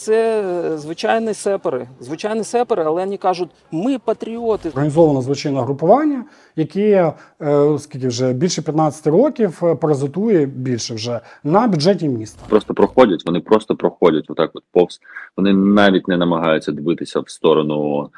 це 0.00 0.42
е, 0.42 0.78
звичайні 0.78 1.34
сепари. 1.34 1.88
Звичайні 2.00 2.44
сепари, 2.44 2.82
але 2.86 3.04
вони 3.04 3.16
кажуть, 3.16 3.50
ми 3.70 3.98
патріоти. 3.98 4.68
Організовано 4.68 5.22
злочинне 5.22 5.60
групування, 5.60 6.24
яке 6.56 7.12
е, 7.42 7.78
скільки 7.78 8.08
вже 8.08 8.32
більше 8.32 8.62
15 8.62 9.06
років 9.06 9.60
е, 9.62 9.74
паразитує 9.74 10.46
більше 10.46 10.94
вже 10.94 11.20
на 11.44 11.68
бюджеті 11.68 12.08
міста. 12.08 12.42
Просто 12.48 12.74
проходять, 12.74 13.22
вони 13.26 13.40
просто 13.40 13.76
проходять 13.76 14.24
отак 14.28 14.50
от 14.54 14.62
повз. 14.72 15.00
Вони 15.36 15.52
навіть 15.52 16.08
не 16.08 16.16
намагаються 16.16 16.72
дивитися 16.72 17.20
в 17.20 17.30
сторону 17.30 18.08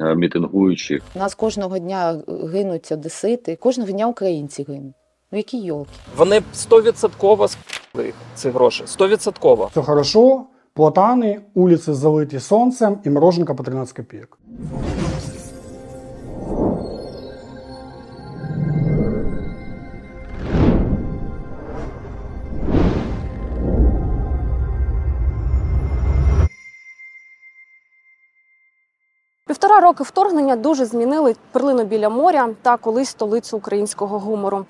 е, 0.00 0.14
мітингуючих. 0.14 1.02
У 1.14 1.18
нас 1.18 1.34
кожного 1.34 1.78
дня 1.78 2.22
гинуть 2.52 2.92
одесити, 2.92 3.56
кожного 3.56 3.90
дня 3.90 4.06
українці 4.06 4.64
гинуть. 4.68 4.94
Ну 5.32 5.38
які 5.38 5.58
йолки. 5.58 5.90
Вони 6.16 6.42
100% 6.54 7.48
сп**ли 7.48 8.04
їх, 8.06 8.14
ці 8.34 8.50
гроші. 8.50 8.84
100%. 8.84 9.82
Хорошо, 9.82 10.44
платани, 10.78 11.40
улиці 11.54 11.92
залиті 11.92 12.40
сонцем 12.40 12.98
і 13.04 13.10
мороженка 13.10 13.54
по 13.54 13.62
13 13.62 13.96
копійок. 13.96 14.38
Роки 29.80 30.04
вторгнення 30.04 30.56
дуже 30.56 30.84
змінили 30.84 31.36
перлину 31.52 31.84
біля 31.84 32.08
моря 32.08 32.48
та 32.62 32.76
колись 32.76 33.08
столицю 33.08 33.56
українського 33.56 34.18
гумору. 34.18 34.64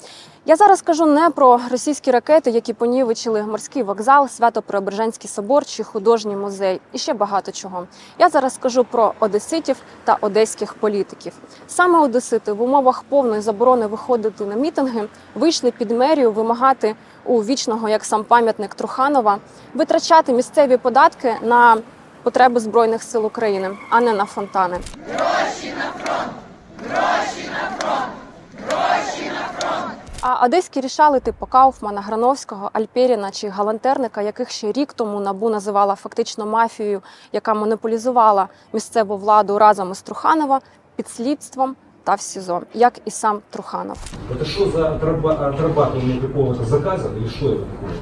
Я 0.46 0.56
зараз 0.56 0.82
кажу 0.82 1.06
не 1.06 1.30
про 1.30 1.60
російські 1.70 2.10
ракети, 2.10 2.50
які 2.50 2.72
понівечили 2.72 3.42
морський 3.42 3.82
вокзал, 3.82 4.28
Свято-Преображенський 4.28 5.30
собор 5.30 5.66
чи 5.66 5.84
художній 5.84 6.36
музей, 6.36 6.80
і 6.92 6.98
ще 6.98 7.14
багато 7.14 7.52
чого. 7.52 7.86
Я 8.18 8.28
зараз 8.28 8.58
кажу 8.58 8.84
про 8.84 9.12
одеситів 9.20 9.76
та 10.04 10.18
одеських 10.20 10.74
політиків. 10.74 11.32
Саме 11.66 11.98
одесити 11.98 12.52
в 12.52 12.62
умовах 12.62 13.04
повної 13.08 13.40
заборони 13.40 13.86
виходити 13.86 14.44
на 14.44 14.54
мітинги 14.54 15.08
вийшли 15.34 15.70
під 15.70 15.90
мерію 15.90 16.32
вимагати 16.32 16.94
у 17.24 17.44
вічного, 17.44 17.88
як 17.88 18.04
сам 18.04 18.24
пам'ятник 18.24 18.74
Труханова, 18.74 19.38
витрачати 19.74 20.32
місцеві 20.32 20.76
податки 20.76 21.34
на 21.42 21.76
потреби 22.27 22.59
збройних 22.59 23.03
сил 23.03 23.25
України, 23.25 23.71
а 23.89 24.01
не 24.01 24.13
на 24.13 24.25
фонтани. 24.25 24.77
А 30.21 30.45
одеські 30.45 30.81
рішали 30.81 31.19
типу 31.19 31.45
Кауфмана, 31.45 32.01
Грановського, 32.01 32.69
Альперіна 32.73 33.31
чи 33.31 33.47
Галантерника, 33.49 34.21
яких 34.21 34.49
ще 34.49 34.71
рік 34.71 34.93
тому 34.93 35.19
набу 35.19 35.49
називала 35.49 35.95
фактично 35.95 36.45
мафією, 36.45 37.01
яка 37.31 37.53
монополізувала 37.53 38.47
місцеву 38.73 39.17
владу 39.17 39.59
разом 39.59 39.91
із 39.91 40.01
Труханова 40.01 40.61
під 40.95 41.09
слідством 41.09 41.75
та 42.03 42.15
в 42.15 42.21
СІЗО, 42.21 42.61
як 42.73 42.93
і 43.05 43.11
сам 43.11 43.39
Труханов. 43.49 43.97
Это 44.31 44.45
что 44.45 44.69
за 44.71 44.79
отраба- 44.89 45.39
отрабатывание 45.49 46.21
какого-то 46.21 46.63
заказа 46.63 47.09
или 47.09 47.29
что 47.29 47.45
это 47.45 47.55
такое? 47.59 47.99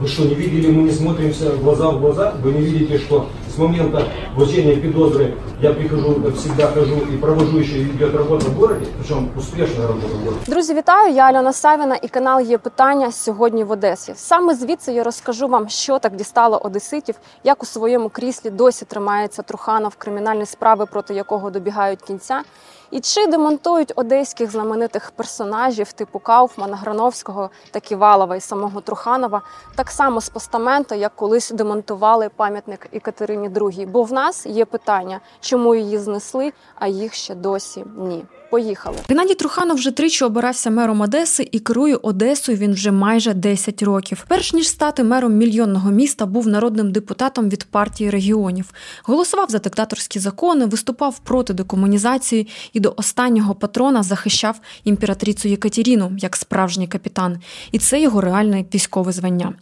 Вы 0.00 0.08
что, 0.08 0.24
не 0.24 0.34
видели, 0.34 0.70
мы 0.70 0.82
не 0.82 0.90
смотримся 0.90 1.56
глаза 1.56 1.90
в 1.90 2.00
глаза? 2.00 2.34
Вы 2.42 2.52
не 2.52 2.60
видите, 2.60 2.98
что 2.98 3.26
с 3.48 3.58
момента 3.58 4.02
вручения 4.34 4.76
педозры 4.76 5.34
я 5.62 5.72
прихожу, 5.72 6.22
э, 6.24 6.32
всегда 6.32 6.66
хожу 6.66 6.96
и 7.14 7.16
провожу 7.16 7.58
еще 7.58 7.82
идет 7.82 8.14
работа 8.14 8.44
в 8.46 8.58
городе, 8.58 8.86
причем 8.98 9.30
успешная 9.36 9.86
работа 9.88 10.06
в 10.08 10.24
городе. 10.24 10.40
Друзі, 10.46 10.74
вітаю! 10.74 11.14
Я 11.14 11.22
Альона 11.22 11.52
Савіна 11.52 11.96
і 12.02 12.08
канал 12.08 12.40
є 12.40 12.58
питання 12.58 13.12
сьогодні 13.12 13.64
в 13.64 13.70
Одесі. 13.70 14.12
Саме 14.16 14.54
звідси 14.54 14.92
я 14.92 15.02
розкажу 15.02 15.48
вам, 15.48 15.68
що 15.68 15.98
так 15.98 16.16
дістало 16.16 16.58
одеситів, 16.58 17.14
як 17.44 17.62
у 17.62 17.66
своєму 17.66 18.08
кріслі 18.08 18.50
досі 18.50 18.84
тримається 18.84 19.42
Труханов, 19.42 19.94
кримінальні 19.96 20.46
справи 20.46 20.86
проти 20.86 21.14
якого 21.14 21.50
добігають 21.50 22.02
кінця, 22.02 22.42
і 22.91 22.99
чи 22.99 23.27
демонтують 23.27 23.93
одеських 23.95 24.51
знаменитих 24.51 25.11
персонажів 25.11 25.91
типу 25.93 26.19
Кауфмана, 26.19 26.77
Грановського 26.77 27.49
та 27.71 27.79
Ківалова 27.79 28.35
і 28.35 28.41
самого 28.41 28.81
Труханова 28.81 29.41
так 29.75 29.91
само 29.91 30.21
з 30.21 30.29
постаменту, 30.29 30.95
як 30.95 31.15
колись 31.15 31.51
демонтували 31.51 32.29
пам'ятник 32.29 32.87
Екатерині 32.93 33.49
II. 33.49 33.87
Бо 33.87 34.03
в 34.03 34.13
нас 34.13 34.45
є 34.45 34.65
питання, 34.65 35.19
чому 35.39 35.75
її 35.75 35.97
знесли, 35.97 36.53
а 36.75 36.87
їх 36.87 37.13
ще 37.13 37.35
досі 37.35 37.85
ні. 37.97 38.25
Поїхали. 38.51 38.97
Геннадій 39.09 39.35
Труханов 39.35 39.77
вже 39.77 39.91
тричі 39.91 40.25
обирався 40.25 40.69
мером 40.69 41.01
Одеси 41.01 41.49
і 41.51 41.59
керує 41.59 41.95
Одесою 41.95 42.57
він 42.57 42.73
вже 42.73 42.91
майже 42.91 43.33
10 43.33 43.83
років. 43.83 44.25
Перш 44.27 44.53
ніж 44.53 44.69
стати 44.69 45.03
мером 45.03 45.33
мільйонного 45.33 45.91
міста, 45.91 46.25
був 46.25 46.47
народним 46.47 46.91
депутатом 46.91 47.49
від 47.49 47.63
партії 47.63 48.09
регіонів. 48.09 48.73
Голосував 49.03 49.49
за 49.49 49.59
диктаторські 49.59 50.19
закони, 50.19 50.65
виступав 50.65 51.19
проти 51.19 51.53
декомунізації 51.53 52.47
і 52.73 52.79
до 52.79 52.93
останнього 52.97 53.55
патрона 53.55 54.03
захищав 54.03 54.59
імператрицю 54.83 55.47
Єкатеріну 55.47 56.11
як 56.17 56.35
справжній 56.35 56.87
капітан. 56.87 57.37
І 57.71 57.79
це 57.79 58.01
його 58.01 58.21
реальне 58.21 58.65
військове 58.73 59.11
звання. 59.11 59.53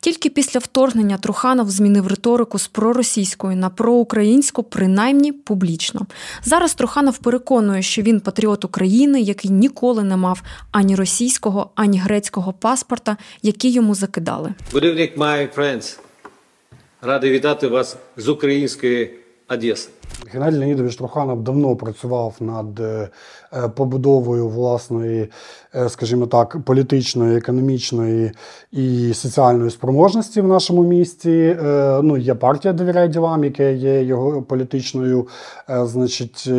Тільки 0.00 0.30
після 0.30 0.60
вторгнення 0.60 1.18
Труханов 1.18 1.70
змінив 1.70 2.06
риторику 2.06 2.58
з 2.58 2.68
проросійської 2.68 3.56
на 3.56 3.70
проукраїнську, 3.70 4.62
принаймні 4.62 5.32
публічно. 5.32 6.06
Зараз 6.44 6.74
Труханов 6.74 7.18
переконує, 7.18 7.82
що 7.82 8.02
він 8.02 8.20
патріот 8.38 8.64
України, 8.64 9.20
який 9.20 9.50
ніколи 9.50 10.04
не 10.04 10.16
мав 10.16 10.42
ані 10.70 10.94
російського, 10.94 11.70
ані 11.74 11.98
грецького 11.98 12.52
паспорта, 12.52 13.16
які 13.42 13.70
йому 13.70 13.94
закидали. 13.94 14.54
Good 14.72 14.84
evening, 14.84 15.18
my 15.18 15.48
friends. 15.56 15.98
Радий 17.02 17.30
вітати 17.30 17.68
вас 17.68 17.96
з 18.16 18.28
української 18.28 19.14
Одеси. 19.48 19.88
Геннадій 20.32 20.56
Леонідович 20.56 20.96
Труханов 20.96 21.42
давно 21.42 21.76
працював 21.76 22.34
над 22.40 22.80
е, 22.80 23.08
е, 23.52 23.68
побудовою 23.68 24.48
власної, 24.48 25.30
е, 25.74 25.88
скажімо 25.88 26.26
так, 26.26 26.56
політичної, 26.64 27.36
економічної 27.36 28.32
і 28.72 29.14
соціальної 29.14 29.70
спроможності 29.70 30.40
в 30.40 30.48
нашому 30.48 30.82
місті. 30.82 31.56
Ну, 32.02 32.16
є 32.16 32.34
партія 32.34 32.74
«Довіряй 32.74 33.08
ділам, 33.08 33.44
яка 33.44 33.62
є 33.62 34.02
його 34.02 34.42
політичною, 34.42 35.28
значить, 35.68 36.50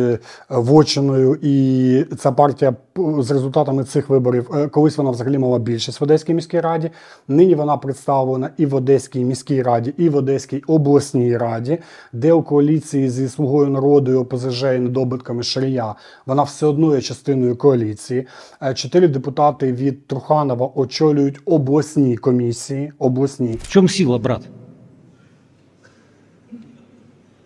вочиною. 0.48 1.38
І 1.42 2.04
ця 2.18 2.32
партія 2.32 2.74
з 3.18 3.30
результатами 3.30 3.84
цих 3.84 4.08
виборів, 4.08 4.70
колись 4.70 4.98
вона 4.98 5.10
взагалі 5.10 5.38
мала 5.38 5.58
більшість 5.58 6.00
в 6.00 6.04
Одеській 6.04 6.34
міській 6.34 6.60
раді. 6.60 6.90
Нині 7.28 7.54
вона 7.54 7.76
представлена 7.76 8.50
і 8.56 8.66
в 8.66 8.74
Одеській 8.74 9.24
міській 9.24 9.62
раді, 9.62 9.94
і 9.96 10.08
в 10.08 10.16
Одеській 10.16 10.62
обласній 10.66 11.36
раді, 11.36 11.78
де 12.12 12.32
у 12.32 12.42
коаліції 12.42 13.10
зі 13.10 13.28
слугою 13.40 13.70
народу 13.70 14.12
і 14.12 14.14
ОПЗЖ 14.14 14.62
і 14.62 14.78
недобитками 14.78 15.42
Шарія 15.42 15.94
вона 16.26 16.42
все 16.42 16.66
одно 16.66 16.94
є 16.94 17.00
частиною 17.00 17.56
коаліції. 17.56 18.26
Е, 18.62 18.74
Чотири 18.74 19.08
депутати 19.08 19.72
від 19.72 20.06
Труханова 20.06 20.70
очолюють 20.74 21.40
обласні 21.44 22.16
комісії. 22.16 22.92
Обласні 22.98 23.58
В 23.62 23.68
чому 23.68 23.88
сила, 23.88 24.18
брат? 24.18 24.42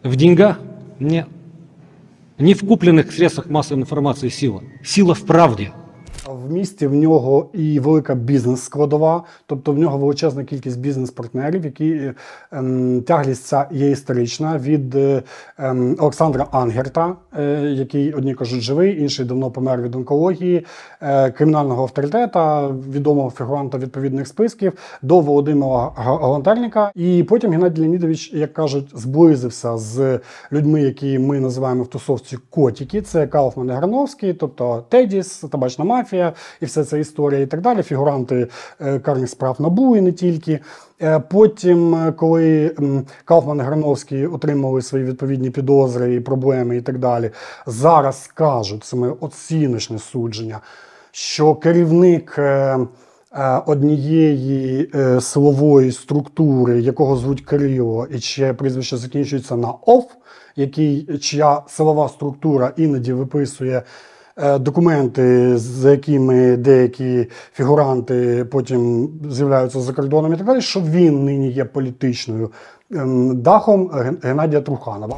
В 0.04 0.16
деньгах? 0.16 0.60
Ні. 1.00 1.24
Не 2.38 2.54
в 2.54 2.60
купленных 2.62 3.12
средствах 3.12 3.50
массовой 3.50 3.80
информации 3.80 4.30
сила. 4.30 4.60
Сила 4.82 5.12
в 5.12 5.20
правде. 5.20 5.70
В 6.28 6.52
місті 6.52 6.86
в 6.86 6.94
нього 6.94 7.48
і 7.52 7.80
велика 7.80 8.14
бізнес-складова, 8.14 9.22
тобто 9.46 9.72
в 9.72 9.78
нього 9.78 9.98
величезна 9.98 10.44
кількість 10.44 10.80
бізнес-партнерів, 10.80 11.64
які 11.64 12.12
ем, 12.52 13.02
тяглість 13.06 13.44
ця 13.46 13.68
є 13.70 13.90
історична 13.90 14.58
від 14.58 14.94
е, 14.94 15.22
ем, 15.58 15.96
Олександра 15.98 16.46
Ангерта, 16.50 17.16
е, 17.38 17.60
який 17.60 18.12
одні 18.12 18.34
кажуть 18.34 18.60
живий, 18.60 19.00
інший 19.02 19.26
давно 19.26 19.50
помер 19.50 19.82
від 19.82 19.94
онкології, 19.94 20.66
е, 21.02 21.30
кримінального 21.30 21.82
авторитета, 21.82 22.68
відомого 22.68 23.30
фігуранта 23.30 23.78
відповідних 23.78 24.28
списків, 24.28 24.72
до 25.02 25.20
Володимира 25.20 25.90
Га- 25.96 26.18
Галантерника. 26.18 26.92
І 26.94 27.22
потім 27.28 27.50
Геннадій 27.50 27.80
Леонідович, 27.80 28.32
як 28.32 28.52
кажуть, 28.52 28.90
зблизився 28.94 29.76
з 29.78 30.20
людьми, 30.52 30.82
які 30.82 31.18
ми 31.18 31.40
називаємо 31.40 31.82
в 31.82 31.86
тусовці 31.86 32.38
котики. 32.50 33.02
Це 33.02 33.26
Кауфман 33.26 33.68
і 33.68 33.72
Грановський, 33.72 34.34
тобто 34.34 34.84
Тедіс, 34.88 35.38
табачна 35.38 35.84
мафія 35.84 36.13
і 36.60 36.66
вся 36.66 36.84
ця 36.84 36.98
історія 36.98 37.40
і 37.40 37.46
так 37.46 37.60
далі. 37.60 37.82
Фігуранти 37.82 38.48
е, 38.80 38.98
карних 38.98 39.30
справ 39.30 39.56
НАБУ 39.58 39.96
і 39.96 40.00
не 40.00 40.12
тільки. 40.12 40.60
Е, 41.02 41.20
Потім, 41.20 41.94
е, 41.94 42.12
коли 42.12 42.74
Кауфман 43.24 43.58
і 43.58 43.62
Грановський 43.62 44.26
отримали 44.26 44.82
свої 44.82 45.04
відповідні 45.04 45.50
підозри 45.50 46.14
і 46.14 46.20
проблеми 46.20 46.76
і 46.76 46.80
так 46.80 46.98
далі, 46.98 47.30
зараз 47.66 48.30
кажуть, 48.34 48.92
моє 48.94 49.12
оціночне 49.20 49.98
судження, 49.98 50.60
що 51.10 51.54
керівник. 51.54 52.38
Однієї 53.66 54.90
силової 55.20 55.92
структури, 55.92 56.80
якого 56.80 57.16
звуть 57.16 57.40
Кирило, 57.40 58.06
і 58.10 58.18
чиє 58.18 58.54
прізвище 58.54 58.96
закінчується 58.96 59.56
на 59.56 59.68
ОФ, 59.86 60.04
який, 60.56 61.18
чия 61.18 61.62
силова 61.68 62.08
структура 62.08 62.72
іноді 62.76 63.12
виписує 63.12 63.82
документи, 64.60 65.58
за 65.58 65.90
якими 65.90 66.56
деякі 66.56 67.26
фігуранти 67.52 68.44
потім 68.50 69.08
з'являються 69.30 69.80
за 69.80 69.92
кордоном 69.92 70.32
і 70.34 70.36
так 70.36 70.46
далі, 70.46 70.60
що 70.60 70.80
він 70.80 71.24
нині 71.24 71.50
є 71.50 71.64
політичною 71.64 72.52
ем, 72.94 73.42
дахом 73.42 73.88
Ген- 73.88 74.16
Геннадія 74.22 74.60
Труханова. 74.60 75.16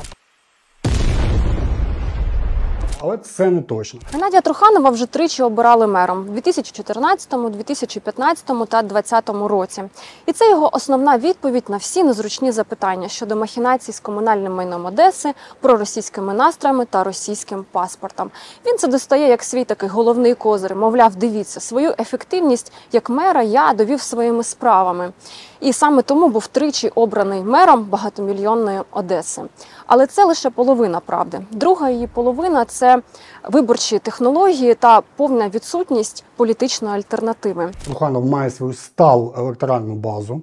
Але 3.06 3.18
це 3.18 3.50
не 3.50 3.62
точно. 3.62 4.00
Геннадія 4.12 4.40
Труханова 4.40 4.90
вже 4.90 5.06
тричі 5.06 5.42
обирали 5.42 5.86
мером 5.86 6.18
у 6.28 6.32
2014, 6.32 7.50
2015 7.50 8.44
та 8.46 8.82
2020 8.82 9.30
році. 9.48 9.82
І 10.26 10.32
це 10.32 10.50
його 10.50 10.76
основна 10.76 11.18
відповідь 11.18 11.64
на 11.68 11.76
всі 11.76 12.04
незручні 12.04 12.52
запитання 12.52 13.08
щодо 13.08 13.36
махінацій 13.36 13.92
з 13.92 14.00
комунальним 14.00 14.54
майном 14.54 14.86
Одеси, 14.86 15.34
проросійськими 15.60 16.34
настроями 16.34 16.84
та 16.84 17.04
російським 17.04 17.64
паспортом. 17.72 18.30
Він 18.66 18.78
це 18.78 18.88
достає 18.88 19.28
як 19.28 19.42
свій 19.42 19.64
такий 19.64 19.88
головний 19.88 20.34
козир. 20.34 20.76
Мовляв, 20.76 21.16
дивіться, 21.16 21.60
свою 21.60 21.94
ефективність 21.98 22.72
як 22.92 23.10
мера 23.10 23.42
я 23.42 23.72
довів 23.72 24.00
своїми 24.00 24.42
справами. 24.42 25.12
І 25.60 25.72
саме 25.72 26.02
тому 26.02 26.28
був 26.28 26.46
тричі 26.46 26.88
обраний 26.88 27.42
мером 27.42 27.84
багатомільйонної 27.84 28.80
Одеси. 28.90 29.42
Але 29.86 30.06
це 30.06 30.24
лише 30.24 30.50
половина 30.50 31.00
правди. 31.00 31.40
Друга 31.50 31.90
її 31.90 32.06
половина 32.06 32.64
це 32.64 33.02
виборчі 33.48 33.98
технології 33.98 34.74
та 34.74 35.00
повна 35.16 35.48
відсутність 35.48 36.24
політичної 36.36 36.94
альтернативи. 36.94 37.70
Труханов 37.84 38.26
має 38.26 38.50
свою 38.50 38.72
сталу 38.72 39.34
електоральну 39.36 39.94
базу. 39.94 40.42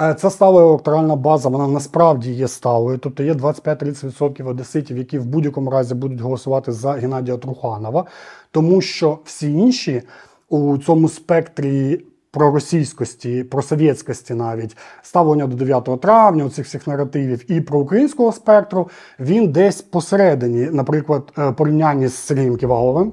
Е, 0.00 0.14
Ця 0.14 0.30
стала 0.30 0.62
електоральна 0.62 1.16
база, 1.16 1.48
вона 1.48 1.68
насправді 1.68 2.32
є 2.32 2.48
сталою. 2.48 2.98
Тобто 2.98 3.22
є 3.22 3.32
25-30% 3.32 4.48
одеситів, 4.48 4.98
які 4.98 5.18
в 5.18 5.26
будь-якому 5.26 5.70
разі 5.70 5.94
будуть 5.94 6.20
голосувати 6.20 6.72
за 6.72 6.92
Геннадія 6.92 7.36
Труханова, 7.36 8.04
тому 8.50 8.80
що 8.80 9.18
всі 9.24 9.52
інші 9.52 10.02
у 10.48 10.78
цьому 10.78 11.08
спектрі 11.08 12.00
проросійськості, 12.32 13.44
просовєтськості 13.44 14.34
навіть 14.34 14.76
ставлення 15.02 15.46
до 15.46 15.56
9 15.56 16.00
травня, 16.00 16.48
цих 16.48 16.66
всіх 16.66 16.86
наративів 16.86 17.52
і 17.52 17.60
проукраїнського 17.60 18.32
спектру, 18.32 18.88
він 19.20 19.52
десь 19.52 19.82
посередині, 19.82 20.68
наприклад, 20.72 21.32
е, 21.38 21.52
порівнянні 21.52 22.08
з 22.08 22.14
Сергієм 22.14 22.56
Ківаловим, 22.56 23.12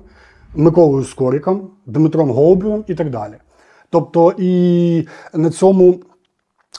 Миколою 0.56 1.04
Скориком, 1.04 1.69
Дмитром 1.86 2.31
Голубєвим 2.31 2.83
і 2.88 2.95
так 2.95 3.10
далі. 3.10 3.33
Тобто, 3.89 4.33
і 4.38 5.07
на 5.33 5.50
цьому 5.50 6.00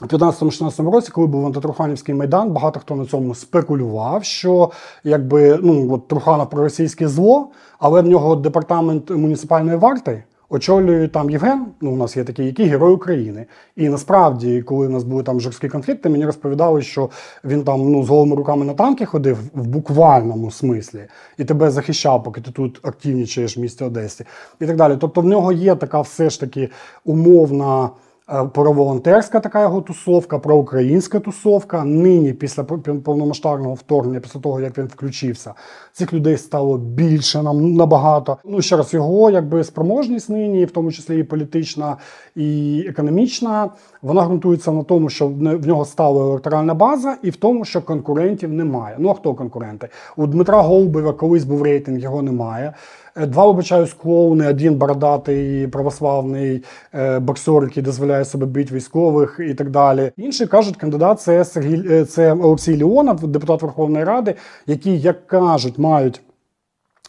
в 0.01 0.07
15-16 0.07 0.91
році, 0.91 1.11
коли 1.11 1.27
був 1.27 1.45
антитруханівський 1.45 2.15
майдан, 2.15 2.51
багато 2.51 2.79
хто 2.79 2.95
на 2.95 3.05
цьому 3.05 3.35
спекулював, 3.35 4.23
що 4.23 4.71
якби 5.03 5.59
ну 5.63 5.93
от 5.93 6.07
Труханов 6.07 6.49
проросійське 6.49 7.07
зло, 7.07 7.47
але 7.79 8.01
в 8.01 8.07
нього 8.07 8.35
департамент 8.35 9.09
муніципальної 9.09 9.77
варти. 9.77 10.23
Очолює 10.53 11.07
там 11.07 11.29
Євген, 11.29 11.65
ну 11.81 11.91
у 11.91 11.95
нас 11.95 12.17
є 12.17 12.23
такий, 12.23 12.45
який 12.45 12.65
герой 12.65 12.93
України. 12.93 13.45
І 13.75 13.89
насправді, 13.89 14.61
коли 14.61 14.87
у 14.87 14.89
нас 14.89 15.03
були 15.03 15.23
там 15.23 15.41
жорсткі 15.41 15.69
конфлікти, 15.69 16.09
мені 16.09 16.25
розповідали, 16.25 16.81
що 16.81 17.09
він 17.43 17.63
там 17.63 17.91
ну 17.91 18.03
з 18.03 18.09
голими 18.09 18.35
руками 18.35 18.65
на 18.65 18.73
танки 18.73 19.05
ходив 19.05 19.37
в 19.53 19.67
буквальному 19.67 20.51
смислі 20.51 21.05
і 21.37 21.45
тебе 21.45 21.71
захищав, 21.71 22.23
поки 22.23 22.41
ти 22.41 22.51
тут 22.51 22.79
активнічаєш 22.83 23.57
в 23.57 23.59
місті 23.59 23.83
Одесі, 23.83 24.25
і 24.61 24.65
так 24.65 24.75
далі. 24.75 24.97
Тобто 24.99 25.21
в 25.21 25.25
нього 25.25 25.51
є 25.51 25.75
така 25.75 26.01
все 26.01 26.29
ж 26.29 26.39
таки 26.39 26.69
умовна. 27.05 27.89
Е, 28.31 28.45
Проволонтерська 28.53 29.39
така 29.39 29.61
його 29.61 29.81
тусовка, 29.81 30.39
проукраїнська 30.39 31.19
тусовка. 31.19 31.83
Нині, 31.83 32.33
після 32.33 32.63
пов- 32.63 33.01
повномасштабного 33.01 33.73
вторгнення, 33.73 34.19
після 34.19 34.39
того 34.39 34.61
як 34.61 34.77
він 34.77 34.85
включився, 34.85 35.53
цих 35.93 36.13
людей 36.13 36.37
стало 36.37 36.77
більше 36.77 37.43
нам 37.43 37.73
набагато. 37.73 38.37
Ну 38.45 38.61
ще 38.61 38.77
раз, 38.77 38.93
його 38.93 39.29
якби 39.29 39.63
спроможність 39.63 40.29
нині, 40.29 40.65
в 40.65 40.71
тому 40.71 40.91
числі 40.91 41.19
і 41.19 41.23
політична, 41.23 41.97
і 42.35 42.79
економічна, 42.89 43.69
вона 44.01 44.25
ґрунтується 44.25 44.71
на 44.71 44.83
тому, 44.83 45.09
що 45.09 45.27
в 45.27 45.67
нього 45.67 45.85
стала 45.85 46.21
електоральна 46.21 46.73
база, 46.73 47.17
і 47.23 47.29
в 47.29 47.35
тому, 47.35 47.65
що 47.65 47.81
конкурентів 47.81 48.53
немає. 48.53 48.95
Ну 48.99 49.09
а 49.09 49.13
хто 49.13 49.33
конкуренти? 49.33 49.89
У 50.17 50.27
Дмитра 50.27 50.61
Голубева 50.61 51.13
колись 51.13 51.43
був 51.43 51.63
рейтинг, 51.63 51.99
його 51.99 52.21
немає. 52.21 52.73
Е, 53.17 53.25
Два 53.25 53.47
вибачаюсь, 53.47 53.93
клоуни, 53.93 54.47
один 54.47 54.75
бородатий 54.75 55.67
православний 55.67 56.63
е, 56.93 57.19
боксер, 57.19 57.63
який 57.63 57.83
дозволяє 57.83 58.25
себе 58.25 58.45
бити 58.45 58.75
військових 58.75 59.39
і 59.49 59.53
так 59.53 59.69
далі. 59.69 60.11
Інші 60.17 60.47
кажуть, 60.47 60.77
кандидат 60.77 61.21
це 61.21 61.45
Сергій 61.45 61.83
е, 61.91 62.05
це 62.05 62.33
Олексій 62.33 62.83
Леонов, 62.83 63.27
депутат 63.27 63.61
Верховної 63.61 64.05
Ради, 64.05 64.35
які, 64.67 64.97
як 64.97 65.27
кажуть, 65.27 65.77
мають 65.77 66.21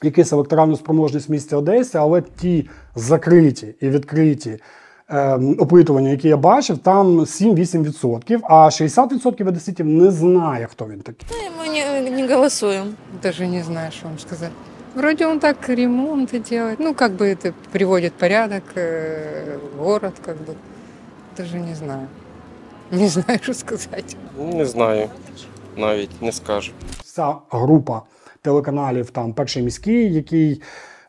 якусь 0.02 0.32
електоральну 0.32 0.76
спроможність 0.76 1.28
в 1.28 1.32
місті 1.32 1.54
Одесі, 1.54 1.98
але 1.98 2.22
ті 2.22 2.68
закриті 2.96 3.74
і 3.80 3.88
відкриті. 3.88 4.58
е, 5.10 5.34
Опитування, 5.58 6.10
які 6.10 6.28
я 6.28 6.36
бачив, 6.36 6.78
там 6.78 7.20
7-8%, 7.20 8.40
а 8.42 8.54
60% 8.68 9.48
одеситів 9.48 9.86
не 9.86 10.10
знає, 10.10 10.66
хто 10.70 10.86
він 10.86 11.00
такий. 11.00 11.28
Мы 11.60 11.68
не, 12.02 12.10
не 12.10 12.34
голосуем. 12.34 12.94
Даже 13.22 13.46
не 13.46 13.62
знаю, 13.62 13.92
что 13.92 14.08
вам 14.08 14.18
сказать. 14.18 14.50
Вроде 14.95 15.27
он 15.27 15.39
так 15.39 15.69
ремонты 15.69 16.39
делает. 16.39 16.79
Ну, 16.79 16.93
как 16.93 17.11
бы 17.11 17.25
это 17.27 17.53
приводит 17.71 18.13
порядок 18.13 18.63
э, 18.75 19.57
в 19.57 19.77
город, 19.77 20.15
как 20.25 20.37
бы. 20.37 20.55
Даже 21.37 21.59
не 21.59 21.75
знаю. 21.75 22.07
Не 22.91 23.07
знаю, 23.07 23.39
что 23.43 23.53
сказать. 23.53 24.17
Не 24.37 24.65
знаю, 24.65 25.09
навіть 25.77 26.21
не 26.21 26.31
скажу. 26.31 26.71
Вся 27.03 27.35
група 27.51 28.01
телеканалів, 28.41 29.09
там 29.09 29.33
перший 29.33 29.63
міський, 29.63 30.13
який 30.13 30.61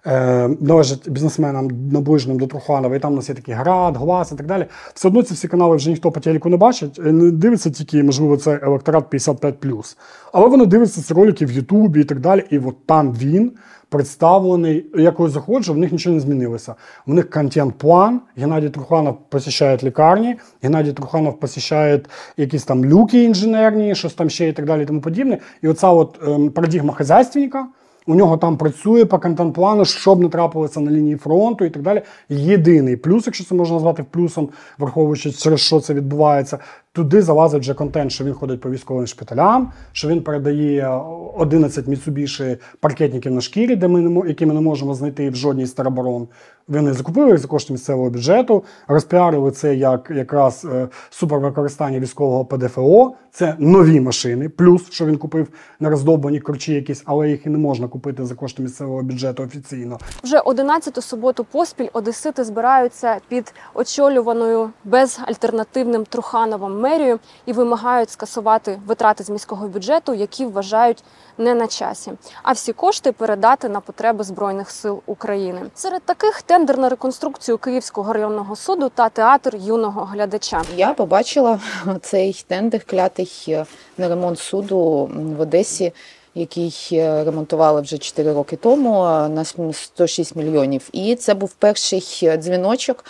е, 0.06 0.50
належить 0.60 1.10
бізнесменам 1.10 1.70
наближеним 1.92 2.40
до 2.40 2.48
Труханова, 2.48 2.96
і 2.96 3.00
там 3.00 3.14
у 3.14 3.16
нас 3.16 3.30
є 3.30 3.36
такий 3.36 3.54
град, 3.54 3.98
глас 3.98 4.32
і 4.32 4.36
так 4.36 4.46
далі. 4.48 4.66
Все 4.94 5.08
одно 5.08 5.24
ці 5.24 5.34
всі 5.34 5.48
канали 5.48 5.76
вже 5.76 5.90
ніхто 5.90 6.12
по 6.12 6.20
телеку 6.20 6.50
не 6.50 6.58
бачить. 6.58 7.00
е, 7.06 7.12
Не 7.12 7.32
дивиться 7.32 7.70
тільки, 7.70 8.04
можливо, 8.04 8.38
це 8.38 8.60
електорат 8.64 9.14
55+. 9.14 9.96
Але 10.34 10.48
вони 10.48 10.66
дивляться 10.66 11.02
ці 11.02 11.14
ролики 11.14 11.46
в 11.46 11.52
Ютубі 11.52 12.02
і 12.02 12.04
так 12.04 12.20
далі. 12.20 12.44
І 12.50 12.60
от 12.60 12.86
там 12.86 13.14
він 13.14 13.52
представлений. 13.90 14.86
Я 14.96 15.12
коли 15.12 15.30
заходжу, 15.30 15.74
в 15.74 15.78
них 15.78 15.92
нічого 15.92 16.14
не 16.14 16.20
змінилося. 16.20 16.76
В 17.06 17.14
них 17.14 17.30
контент-план. 17.30 18.22
Геннадій 18.38 18.70
Труханов 18.70 19.18
посещає 19.30 19.78
лікарні, 19.84 20.36
Геннадій 20.64 20.94
Труханов 20.94 21.40
посещає 21.40 22.02
якісь 22.38 22.64
там 22.64 22.86
люки 22.86 23.24
інженерні, 23.24 23.96
щось 23.96 24.14
там 24.14 24.30
ще 24.30 24.48
і 24.50 24.54
так 24.54 24.66
далі, 24.66 24.84
і 24.84 24.86
тому 24.86 25.02
подібне. 25.02 25.38
І 25.62 25.68
оця 25.68 25.90
от 25.90 26.20
ем, 26.28 26.50
парадігма 26.50 26.94
хазяйственника. 26.94 27.68
У 28.08 28.16
нього 28.16 28.38
там 28.38 28.58
працює 28.58 29.06
по 29.06 29.20
контент-плану, 29.20 29.86
щоб 29.86 30.20
не 30.20 30.30
трапилося 30.30 30.80
на 30.80 30.92
лінії 30.92 31.16
фронту 31.16 31.66
і 31.66 31.70
так 31.70 31.84
далі. 31.84 32.02
Єдиний 32.30 32.98
плюс, 32.98 33.26
якщо 33.26 33.44
це 33.44 33.56
можна 33.56 33.74
назвати 33.74 34.06
плюсом, 34.12 34.50
враховуючи 34.78 35.32
через 35.32 35.60
що 35.60 35.80
це 35.80 35.94
відбувається, 35.94 36.58
туди 36.94 37.22
залазить 37.22 37.62
вже 37.62 37.74
контент, 37.74 38.12
що 38.12 38.24
він 38.24 38.34
ходить 38.34 38.62
по 38.62 38.72
військовим 38.72 39.08
шпиталям, 39.08 39.72
що 39.92 40.08
він 40.08 40.22
передає 40.22 41.02
11 41.38 41.88
міцубіші 41.88 42.58
паркетників 42.80 43.32
на 43.32 43.42
шкірі, 43.42 43.76
де 43.76 43.88
ми 43.88 44.02
не 44.02 44.28
які 44.28 44.46
ми 44.46 44.54
не 44.54 44.62
можемо 44.62 44.94
знайти 44.94 45.30
в 45.30 45.36
жодній 45.36 45.66
з 45.66 45.72
тероборон. 45.72 46.28
Вони 46.68 46.94
закупили 46.94 47.30
їх 47.30 47.38
за 47.38 47.48
кошти 47.48 47.74
місцевого 47.74 48.10
бюджету, 48.10 48.64
розпіарили 48.88 49.52
це 49.52 49.76
як 49.76 50.12
якраз 50.16 50.66
е, 50.66 50.88
супервикористання 51.10 52.00
військового 52.00 52.46
ПДФО. 52.46 53.14
Це 53.32 53.56
нові 53.60 54.00
машини, 54.00 54.50
плюс 54.50 54.92
що 54.92 55.06
він 55.06 55.18
купив 55.18 55.48
на 55.80 55.90
роздовбані 55.90 56.40
корчі 56.40 56.74
якісь, 56.74 57.02
але 57.06 57.30
їх 57.30 57.46
і 57.46 57.50
не 57.50 57.58
можна 57.58 57.88
купити 57.88 58.26
за 58.26 58.36
кошти 58.36 58.64
місцевого 58.64 59.04
бюджету 59.04 59.44
офіційно. 59.44 60.00
Вже 60.24 60.40
11-ту 60.40 61.02
суботу 61.02 61.44
поспіль 61.44 61.88
одесити 61.94 62.44
збираються 62.44 63.18
під 63.28 63.54
очолюваною 63.74 64.70
безальтернативним 64.84 66.06
Трухановим 66.06 66.80
мерією 66.80 67.20
і 67.46 67.54
вимагають 67.54 68.10
скасувати 68.10 68.80
витрати 68.88 69.24
з 69.24 69.30
міського 69.30 69.68
бюджету, 69.68 70.14
які 70.14 70.46
вважають 70.46 71.04
не 71.38 71.54
на 71.54 71.68
часі, 71.68 72.12
а 72.44 72.52
всі 72.52 72.74
кошти 72.74 73.12
передати 73.12 73.70
на 73.70 73.80
потреби 73.80 74.24
збройних 74.24 74.70
сил 74.70 75.02
України. 75.06 75.62
Серед 75.76 76.04
таких 76.04 76.42
тендер 76.54 76.78
на 76.78 76.90
реконструкцію 76.90 77.58
Київського 77.58 78.14
районного 78.14 78.56
суду 78.56 78.90
та 78.96 79.10
театр 79.10 79.56
юного 79.56 80.06
глядача. 80.06 80.62
Я 80.76 80.94
побачила 80.94 81.60
цей 82.02 82.46
тендер 82.48 82.84
клятий 82.86 83.32
е, 83.48 83.66
на 83.98 84.10
ремонт 84.10 84.40
суду 84.40 85.10
в 85.38 85.42
Одесі, 85.42 85.94
який 86.36 86.76
е, 86.92 87.24
ремонтували 87.24 87.82
вже 87.82 87.98
4 87.98 88.34
роки 88.34 88.56
тому 88.56 89.04
е, 89.04 89.30
на 89.30 89.44
см- 89.44 89.74
106 89.74 90.36
мільйонів. 90.36 90.90
І 90.92 91.16
це 91.16 91.34
був 91.34 91.54
перший 91.54 92.30
дзвіночок. 92.38 93.06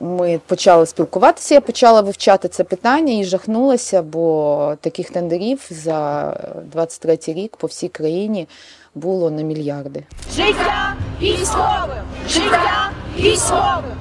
Ми 0.00 0.40
почали 0.46 0.86
спілкуватися, 0.86 1.54
я 1.54 1.60
почала 1.60 2.00
вивчати 2.00 2.48
це 2.48 2.64
питання 2.64 3.12
і 3.12 3.24
жахнулася, 3.24 4.02
бо 4.02 4.74
таких 4.80 5.10
тендерів 5.10 5.66
за 5.70 6.32
23 6.72 7.18
рік 7.26 7.56
по 7.56 7.66
всій 7.66 7.88
країні 7.88 8.48
було 8.94 9.30
на 9.30 9.42
мільярди. 9.42 10.04
Життя 10.32 10.94
військовим! 11.22 12.04
Життя 12.28 12.90
військовим! 13.18 13.96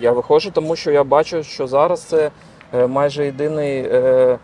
Я 0.00 0.12
виходжу, 0.12 0.50
тому 0.52 0.76
що 0.76 0.90
я 0.90 1.04
бачу, 1.04 1.42
що 1.42 1.66
зараз 1.66 2.02
це 2.02 2.30
е, 2.74 2.86
майже 2.86 3.24
єдиний, 3.24 3.78
е, 3.78 4.38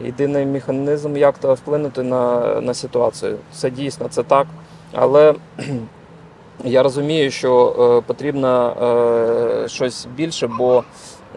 єдиний 0.00 0.46
механізм, 0.46 1.16
як 1.16 1.38
то 1.38 1.54
вплинути 1.54 2.02
на, 2.02 2.40
на 2.60 2.74
ситуацію. 2.74 3.38
Це 3.52 3.70
дійсно 3.70 4.08
це 4.08 4.22
так. 4.22 4.46
Але 4.92 5.34
я 6.64 6.82
розумію, 6.82 7.30
що 7.30 7.76
е, 8.00 8.06
потрібно 8.06 8.76
е, 9.64 9.68
щось 9.68 10.06
більше, 10.16 10.46
бо 10.46 10.84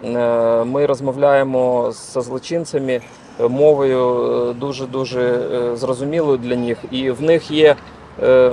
е, 0.03 0.63
ми 0.63 0.85
розмовляємо 0.85 1.91
з 1.91 2.13
злочинцями 2.23 3.01
мовою 3.39 4.53
дуже 4.59 4.85
дуже 4.85 5.39
зрозумілою 5.75 6.37
для 6.37 6.55
них, 6.55 6.77
і 6.91 7.11
в 7.11 7.21
них 7.21 7.51
є. 7.51 7.75
е, 8.23 8.51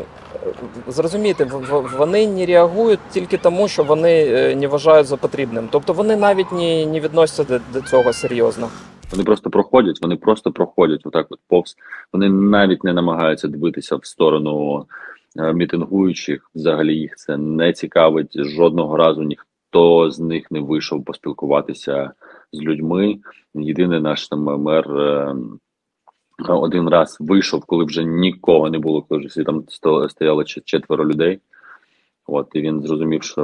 в- 0.87 1.97
вони 1.99 2.27
не 2.27 2.47
реагують 2.47 3.01
тільки 3.11 3.37
тому, 3.39 3.69
що 3.69 3.83
вони 3.85 4.25
е, 4.27 4.57
не 4.57 4.67
вважають 4.69 5.07
за 5.07 5.17
потрібним. 5.17 5.69
Тобто 5.71 5.93
вони 5.93 6.17
навіть 6.17 6.53
не, 6.53 6.87
не 6.87 7.01
відносяться 7.01 7.61
до, 7.73 7.81
цього 7.81 8.13
серйозно. 8.13 8.69
Вони 9.11 9.25
просто 9.25 9.51
проходять, 9.51 9.99
вони 10.03 10.17
просто 10.17 10.53
проходять 10.53 11.01
отак 11.05 11.27
от 11.31 11.39
повз. 11.49 11.77
Вони 12.13 12.29
навіть 12.29 12.85
не 12.85 12.93
намагаються 12.93 13.49
дивитися 13.49 13.97
в 13.97 14.07
сторону 14.07 14.85
е, 15.39 15.53
мітингуючих. 15.53 16.51
Взагалі 16.55 16.95
їх 16.97 17.17
це 17.17 17.37
не 17.37 17.73
цікавить. 17.73 18.33
Жодного 18.45 18.97
разу 18.97 19.23
ніхто 19.23 20.11
з 20.11 20.19
них 20.21 20.51
не 20.51 20.61
вийшов 20.61 21.05
поспілкуватися 21.05 22.11
з 22.53 22.61
людьми. 22.61 23.19
Єдиний 23.55 24.01
наш 24.01 24.29
там 24.29 24.43
мер 24.63 24.91
е, 24.91 25.35
один 26.49 26.89
раз 26.89 27.17
вийшов, 27.21 27.65
коли 27.65 27.85
вже 27.85 28.05
нікого 28.05 28.71
не 28.71 28.79
було, 28.79 29.03
коли 29.03 29.27
вже 29.27 29.45
там 29.45 29.65
сто- 29.69 30.09
стояло 30.09 30.45
четверо 30.45 31.09
людей. 31.09 31.41
От 32.27 32.49
і 32.55 32.61
він 32.61 32.83
зрозумів, 32.83 33.23
що 33.23 33.43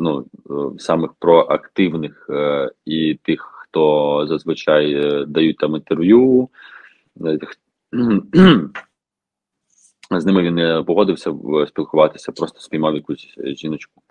ну 0.00 0.26
е, 0.50 0.78
самих 0.78 1.12
проактивних 1.18 2.26
е, 2.30 2.70
і 2.84 3.14
тих, 3.14 3.40
хто 3.40 4.26
зазвичай 4.26 4.92
е, 4.94 5.24
дають 5.24 5.56
там 5.56 5.74
інтерв'ю, 5.74 6.48
е, 7.26 7.38
з 10.10 10.26
ними 10.26 10.42
він 10.42 10.54
не 10.54 10.82
погодився 10.82 11.34
спілкуватися, 11.68 12.32
просто 12.32 12.60
спіймав 12.60 12.94
якусь 12.94 13.34
жіночку. 13.44 14.02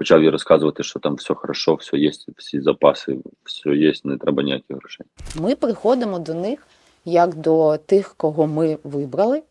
Почав 0.00 0.22
їй 0.22 0.30
розказувати, 0.30 0.82
що 0.82 1.00
там 1.00 1.14
все 1.14 1.34
хорошо, 1.34 1.74
все 1.74 1.96
є, 1.96 2.10
всі 2.36 2.60
запаси, 2.60 3.16
все 3.44 3.70
є, 3.70 3.92
не 4.04 4.16
треба 4.16 4.42
ніяких 4.42 4.76
грошей. 4.76 5.06
Ми 5.34 5.54
приходимо 5.54 6.18
до 6.18 6.34
них 6.34 6.66
як 7.04 7.34
до 7.34 7.76
тих, 7.86 8.14
кого 8.16 8.46
ми 8.46 8.78
вибрали. 8.84 9.42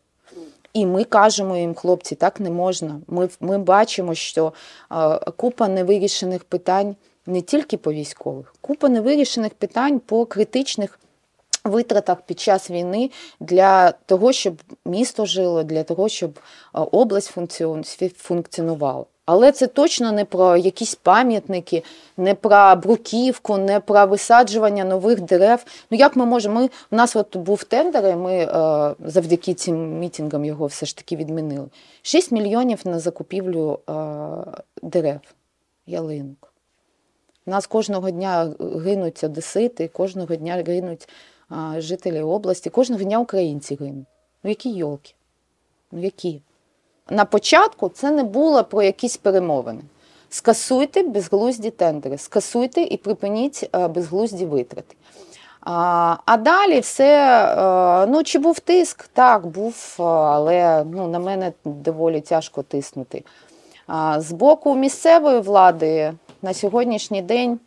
І 0.72 0.86
ми 0.86 1.04
кажемо 1.04 1.56
їм, 1.56 1.74
хлопці, 1.74 2.14
так 2.14 2.40
не 2.40 2.50
можна. 2.50 3.00
Ми, 3.08 3.28
ми 3.40 3.58
бачимо, 3.58 4.14
що 4.14 4.52
е, 4.92 5.18
купа 5.36 5.68
невирішених 5.68 6.44
питань 6.44 6.96
не 7.26 7.40
тільки 7.42 7.76
по 7.76 7.92
військових, 7.92 8.54
купа 8.60 8.88
невирішених 8.88 9.54
питань 9.54 9.98
по 9.98 10.26
критичних 10.26 10.98
витратах 11.64 12.20
під 12.22 12.40
час 12.40 12.70
війни 12.70 13.10
для 13.40 13.90
того, 13.92 14.32
щоб 14.32 14.54
місто 14.86 15.24
жило, 15.24 15.62
для 15.62 15.82
того, 15.82 16.08
щоб 16.08 16.38
область 16.72 17.36
функціон- 17.36 18.14
функціонувала. 18.16 19.04
Але 19.32 19.52
це 19.52 19.66
точно 19.66 20.12
не 20.12 20.24
про 20.24 20.56
якісь 20.56 20.94
пам'ятники, 20.94 21.82
не 22.16 22.34
про 22.34 22.76
бруківку, 22.76 23.58
не 23.58 23.80
про 23.80 24.06
висаджування 24.06 24.84
нових 24.84 25.20
дерев. 25.20 25.64
Ну 25.90 25.98
як 25.98 26.16
ми 26.16 26.26
можемо? 26.26 26.60
Ми 26.60 26.70
у 26.90 26.96
нас 26.96 27.16
от 27.16 27.36
був 27.36 27.64
тендер, 27.64 28.06
і 28.06 28.16
ми 28.16 28.32
е, 28.32 28.48
завдяки 29.04 29.54
цим 29.54 29.98
мітингам 29.98 30.44
його 30.44 30.66
все 30.66 30.86
ж 30.86 30.96
таки 30.96 31.16
відмінили. 31.16 31.68
6 32.02 32.32
мільйонів 32.32 32.80
на 32.84 32.98
закупівлю 32.98 33.78
е, 33.88 33.92
дерев, 34.82 35.20
ялинок. 35.86 36.52
У 37.46 37.50
нас 37.50 37.66
кожного 37.66 38.10
дня 38.10 38.54
гинуть 38.84 39.24
одесити, 39.24 39.88
кожного 39.88 40.36
дня 40.36 40.64
гинуть 40.66 41.08
а, 41.48 41.80
жителі 41.80 42.20
області, 42.20 42.70
кожного 42.70 43.02
дня 43.02 43.18
українці 43.18 43.74
гинуть. 43.74 44.06
Ну 44.42 44.50
які 44.50 44.70
йолки? 44.70 45.14
Ну 45.92 46.02
які? 46.02 46.40
На 47.10 47.24
початку 47.24 47.88
це 47.88 48.10
не 48.10 48.22
було 48.22 48.64
про 48.64 48.82
якісь 48.82 49.16
перемовини. 49.16 49.80
Скасуйте 50.28 51.02
безглузді 51.02 51.70
тендери, 51.70 52.18
скасуйте 52.18 52.80
і 52.80 52.96
припиніть 52.96 53.70
е, 53.74 53.88
безглузді 53.88 54.46
витрати. 54.46 54.96
А, 55.60 56.16
а 56.26 56.36
далі 56.36 56.80
все, 56.80 57.44
е, 57.44 58.06
ну 58.06 58.22
чи 58.22 58.38
був 58.38 58.60
тиск? 58.60 59.08
Так, 59.12 59.46
був, 59.46 59.96
е, 60.00 60.02
але 60.02 60.84
ну, 60.92 61.08
на 61.08 61.18
мене 61.18 61.52
доволі 61.64 62.20
тяжко 62.20 62.62
тиснути. 62.62 63.24
З 64.18 64.32
боку 64.32 64.76
місцевої 64.76 65.40
влади 65.40 66.12
на 66.42 66.54
сьогоднішній 66.54 67.22
день, 67.22 67.60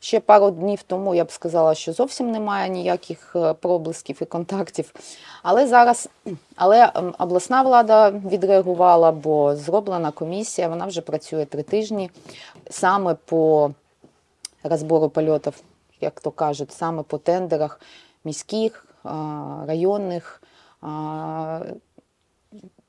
ще 0.00 0.20
пару 0.20 0.50
днів 0.50 0.82
тому 0.82 1.14
я 1.14 1.24
б 1.24 1.30
сказала, 1.30 1.74
що 1.74 1.92
зовсім 1.92 2.30
немає 2.30 2.68
ніяких 2.68 3.36
е, 3.36 3.52
проблисків 3.54 4.18
і 4.22 4.24
контактів. 4.24 4.94
Але 5.42 5.66
зараз, 5.66 6.08
але 6.56 6.92
ем, 6.94 7.14
обласна 7.18 7.62
влада 7.62 8.10
відреагувала, 8.10 9.12
бо 9.12 9.56
зроблена 9.56 10.10
комісія, 10.10 10.68
вона 10.68 10.86
вже 10.86 11.00
працює 11.00 11.44
три 11.44 11.62
тижні 11.62 12.10
саме 12.70 13.14
по 13.24 13.70
розбору 14.62 15.08
польотів, 15.08 15.54
як 16.00 16.20
то 16.20 16.30
кажуть, 16.30 16.72
саме 16.72 17.02
по 17.02 17.18
тендерах 17.18 17.80
міських, 18.24 18.86
районних. 19.66 20.42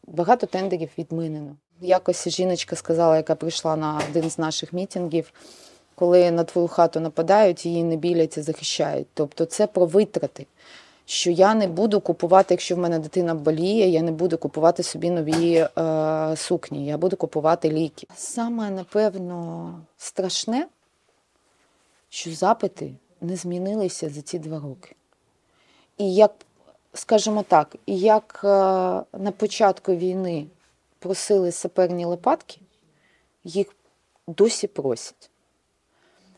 Багато 0.08 0.48
тендерів 0.48 0.90
відмінено. 0.98 1.56
Якось 1.82 2.30
жіночка 2.30 2.76
сказала, 2.76 3.18
яка 3.18 3.36
прийшла 3.36 3.76
на 3.76 4.02
один 4.10 4.30
з 4.30 4.38
наших 4.38 4.74
мітингів, 4.74 5.32
коли 6.00 6.32
на 6.32 6.44
твою 6.44 6.68
хату 6.68 7.00
нападають, 7.00 7.66
її 7.66 7.84
не 7.84 7.96
біляться, 7.96 8.44
захищають. 8.44 9.08
Тобто 9.14 9.46
це 9.46 9.68
про 9.68 9.86
витрати. 9.86 10.48
Що 11.06 11.32
я 11.32 11.54
не 11.56 11.68
буду 11.68 12.02
купувати, 12.02 12.54
якщо 12.54 12.76
в 12.76 12.78
мене 12.78 13.00
дитина 13.00 13.36
боліє, 13.36 13.90
я 13.90 14.02
не 14.02 14.12
буду 14.12 14.38
купувати 14.38 14.84
собі 14.84 15.10
нові 15.10 15.68
е, 15.78 16.36
сукні, 16.36 16.86
я 16.86 16.98
буду 16.98 17.18
купувати 17.18 17.70
ліки. 17.70 18.08
Саме, 18.16 18.70
напевно, 18.70 19.74
страшне, 19.98 20.68
що 22.10 22.32
запити 22.32 22.94
не 23.22 23.36
змінилися 23.36 24.10
за 24.10 24.22
ці 24.22 24.40
два 24.40 24.60
роки. 24.60 24.96
І 25.98 26.16
як, 26.16 26.32
скажімо 26.94 27.46
так, 27.48 27.76
як 27.88 28.42
е, 28.44 28.48
на 29.20 29.32
початку 29.38 29.96
війни 29.96 30.46
просили 31.00 31.52
саперні 31.52 32.06
лопатки, 32.06 32.60
їх 33.44 33.68
досі 34.28 34.68
просять. 34.68 35.30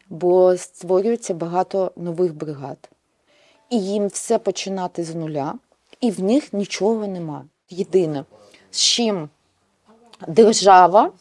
Бо 0.09 0.57
створюється 0.57 1.33
багато 1.33 1.91
нових 1.95 2.35
бригад. 2.35 2.89
І 3.69 3.83
їм 3.83 4.07
все 4.07 4.39
починати 4.39 5.03
з 5.03 5.15
нуля, 5.15 5.53
і 6.01 6.11
в 6.11 6.23
них 6.23 6.53
нічого 6.53 7.07
нема. 7.07 7.45
Єдине, 7.69 8.25
з 8.71 8.81
чим 8.81 9.29
держава 10.27 11.11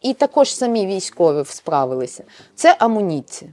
і 0.00 0.14
також 0.14 0.54
самі 0.54 0.86
військові 0.86 1.44
справилися, 1.44 2.24
це 2.54 2.76
амуніція. 2.78 3.50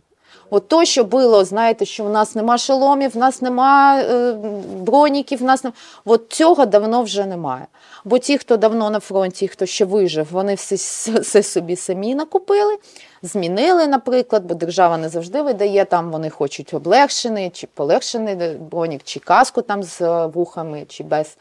От 0.53 0.67
то, 0.67 0.86
що 0.86 1.03
було, 1.03 1.46
знаєте, 1.46 1.86
що 1.86 2.03
в 2.03 2.10
нас 2.10 2.36
нема 2.36 2.58
шоломів, 2.58 3.12
в 3.12 3.17
нас 3.17 3.41
нема 3.41 4.00
е, 4.00 4.34
броніків, 4.77 5.39
в 5.39 5.43
нас 5.43 5.63
нема... 5.63 5.74
От 6.05 6.25
цього 6.29 6.65
давно 6.65 7.03
вже 7.03 7.25
немає. 7.25 7.67
Бо 8.05 8.17
ті, 8.17 8.38
хто 8.38 8.58
давно 8.58 8.89
на 8.89 9.00
фронті, 9.00 9.48
хто 9.48 9.65
ще 9.65 9.86
вижив, 9.86 10.27
вони 10.31 10.55
все, 10.55 10.75
все 11.20 11.43
собі 11.43 11.75
самі 11.75 12.15
накупили, 12.15 12.77
змінили, 13.22 13.88
наприклад, 13.88 14.46
бо 14.46 14.55
держава 14.55 14.98
не 14.98 15.10
завжди 15.10 15.41
видає, 15.41 15.86
там 15.86 16.12
вони 16.12 16.29
хочуть 16.29 16.74
облегшений 16.74 17.50
чи 17.50 17.67
полегшений 17.74 18.36
бронік, 18.72 19.01
чи 19.03 19.20
каску 19.20 19.62
там 19.62 19.84
з 19.84 20.25
вухами, 20.25 20.86
чи 20.88 21.03
без. 21.03 21.38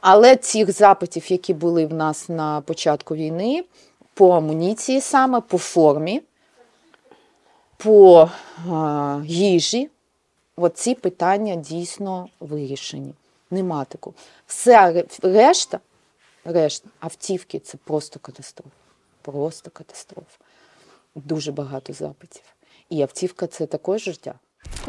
Але 0.00 0.36
цих 0.36 0.72
запитів, 0.72 1.32
які 1.32 1.54
були 1.54 1.86
в 1.86 1.94
нас 1.94 2.28
на 2.28 2.60
початку 2.60 3.14
війни, 3.14 3.64
по 4.14 4.30
амуніції 4.30 5.00
саме, 5.00 5.40
по 5.40 5.58
формі, 5.58 6.22
по 7.76 8.30
їжі, 9.24 9.90
оці 10.56 10.94
питання 10.94 11.54
дійсно 11.54 12.28
вирішені. 12.40 13.14
Нема 13.50 13.84
такого. 13.84 14.16
Все 14.46 15.04
решта, 15.22 15.80
решта, 16.44 16.88
автівки 17.00 17.58
це 17.58 17.78
просто 17.84 18.18
катастрофа. 18.20 18.76
Просто 19.22 19.70
катастрофа. 19.70 20.38
Дуже 21.14 21.52
багато 21.52 21.92
запитів. 21.92 22.42
І 22.90 23.02
автівка 23.02 23.46
це 23.46 23.66
також 23.66 24.02
життя. 24.02 24.34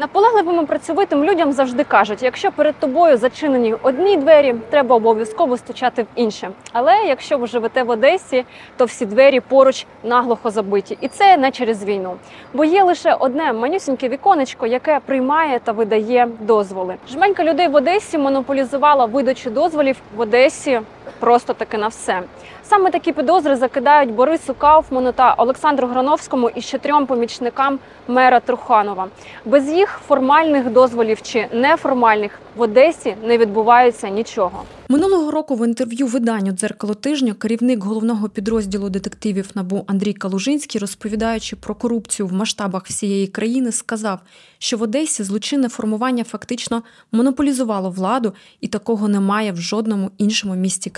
Наполегливим 0.00 0.60
і 0.62 0.66
працьовитим 0.66 1.24
людям 1.24 1.52
завжди 1.52 1.84
кажуть: 1.84 2.22
якщо 2.22 2.52
перед 2.52 2.74
тобою 2.78 3.16
зачинені 3.16 3.74
одні 3.82 4.16
двері, 4.16 4.54
треба 4.70 4.96
обов'язково 4.96 5.56
стучати 5.56 6.02
в 6.02 6.06
інші. 6.14 6.48
Але 6.72 6.96
якщо 6.96 7.38
ви 7.38 7.46
живете 7.46 7.82
в 7.82 7.90
Одесі, 7.90 8.44
то 8.76 8.84
всі 8.84 9.06
двері 9.06 9.40
поруч 9.40 9.86
наглухо 10.04 10.50
забиті, 10.50 10.98
і 11.00 11.08
це 11.08 11.36
не 11.36 11.50
через 11.50 11.84
війну. 11.84 12.16
Бо 12.54 12.64
є 12.64 12.82
лише 12.82 13.14
одне 13.14 13.52
манюсіньке 13.52 14.08
віконечко, 14.08 14.66
яке 14.66 15.00
приймає 15.06 15.58
та 15.58 15.72
видає 15.72 16.28
дозволи. 16.40 16.94
Жменька 17.10 17.44
людей 17.44 17.68
в 17.68 17.74
Одесі 17.74 18.18
монополізувала 18.18 19.04
видачу 19.04 19.50
дозволів 19.50 19.96
в 20.16 20.20
Одесі 20.20 20.80
просто 21.20 21.54
таки 21.54 21.78
на 21.78 21.88
все. 21.88 22.22
Саме 22.68 22.90
такі 22.90 23.12
підозри 23.12 23.56
закидають 23.56 24.12
Борису 24.12 24.54
Кауфману 24.54 25.12
та 25.12 25.34
Олександру 25.34 25.88
Грановському 25.88 26.50
і 26.50 26.60
ще 26.60 26.78
трьом 26.78 27.06
помічникам 27.06 27.78
мера 28.08 28.40
Труханова. 28.40 29.08
Без 29.44 29.68
їх 29.68 30.00
формальних 30.08 30.70
дозволів 30.70 31.22
чи 31.22 31.48
неформальних 31.52 32.40
в 32.56 32.60
Одесі 32.60 33.14
не 33.24 33.38
відбувається 33.38 34.08
нічого. 34.08 34.62
Минулого 34.88 35.30
року 35.30 35.54
в 35.54 35.66
інтерв'ю 35.66 36.06
виданню 36.06 36.52
Дзеркало 36.52 36.94
тижня 36.94 37.34
керівник 37.34 37.84
головного 37.84 38.28
підрозділу 38.28 38.88
детективів 38.88 39.50
НАБУ 39.54 39.84
Андрій 39.86 40.12
Калужинський, 40.12 40.80
розповідаючи 40.80 41.56
про 41.56 41.74
корупцію 41.74 42.26
в 42.26 42.32
масштабах 42.32 42.86
всієї 42.86 43.26
країни, 43.26 43.72
сказав, 43.72 44.18
що 44.58 44.76
в 44.76 44.82
Одесі 44.82 45.22
злочинне 45.22 45.68
формування 45.68 46.24
фактично 46.24 46.82
монополізувало 47.12 47.90
владу, 47.90 48.32
і 48.60 48.68
такого 48.68 49.08
немає 49.08 49.52
в 49.52 49.56
жодному 49.56 50.10
іншому 50.18 50.54
місті 50.54 50.90
країни. 50.90 50.97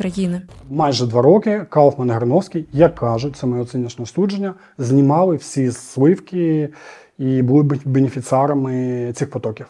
Майже 0.71 1.07
два 1.07 1.23
роки 1.23 1.67
Кауфман 1.71 2.09
і 2.09 2.13
Грановський, 2.13 2.67
як 2.73 2.95
кажуть, 2.95 3.37
це 3.37 3.47
моє 3.47 3.63
оціночне 3.63 4.07
судження, 4.07 4.55
знімали 4.79 5.37
всі 5.37 5.71
сливки 5.71 6.69
і 7.19 7.43
були 7.43 7.63
бенефіціарами 7.85 9.13
цих 9.17 9.31
потоків. 9.31 9.67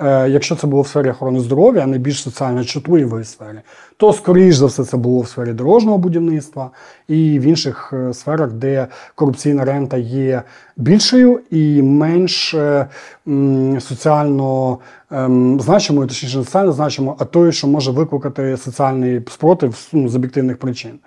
Е, 0.00 0.28
якщо 0.28 0.56
це 0.56 0.66
було 0.66 0.82
в 0.82 0.88
сфері 0.88 1.10
охорони 1.10 1.40
здоров'я, 1.40 1.82
а 1.82 1.86
не 1.86 1.98
більш 1.98 2.22
соціально 2.22 2.64
чутливої 2.64 3.24
сфері, 3.24 3.58
то 3.96 4.12
скоріш 4.12 4.56
за 4.56 4.66
все 4.66 4.84
це 4.84 4.96
було 4.96 5.20
в 5.20 5.28
сфері 5.28 5.52
дорожнього 5.52 5.98
будівництва 5.98 6.70
і 7.08 7.38
в 7.38 7.42
інших 7.42 7.92
е, 7.92 8.14
сферах, 8.14 8.52
де 8.52 8.86
корупційна 9.14 9.64
рента 9.64 9.96
є 9.96 10.42
більшою 10.76 11.40
і 11.50 11.82
менш 11.82 12.54
е, 12.54 12.86
соціально 13.80 14.78
ем, 15.10 15.60
значимою, 15.60 16.08
точніше 16.08 16.38
не 16.38 16.44
соціально 16.44 16.72
значимою, 16.72 17.16
а 17.20 17.24
тою, 17.24 17.52
що 17.52 17.66
може 17.66 17.90
викликати 17.90 18.56
соціальний 18.56 19.22
спротив 19.30 19.88
ну, 19.92 20.08
з 20.08 20.16
об'єктивних 20.16 20.56
причин. 20.56 20.98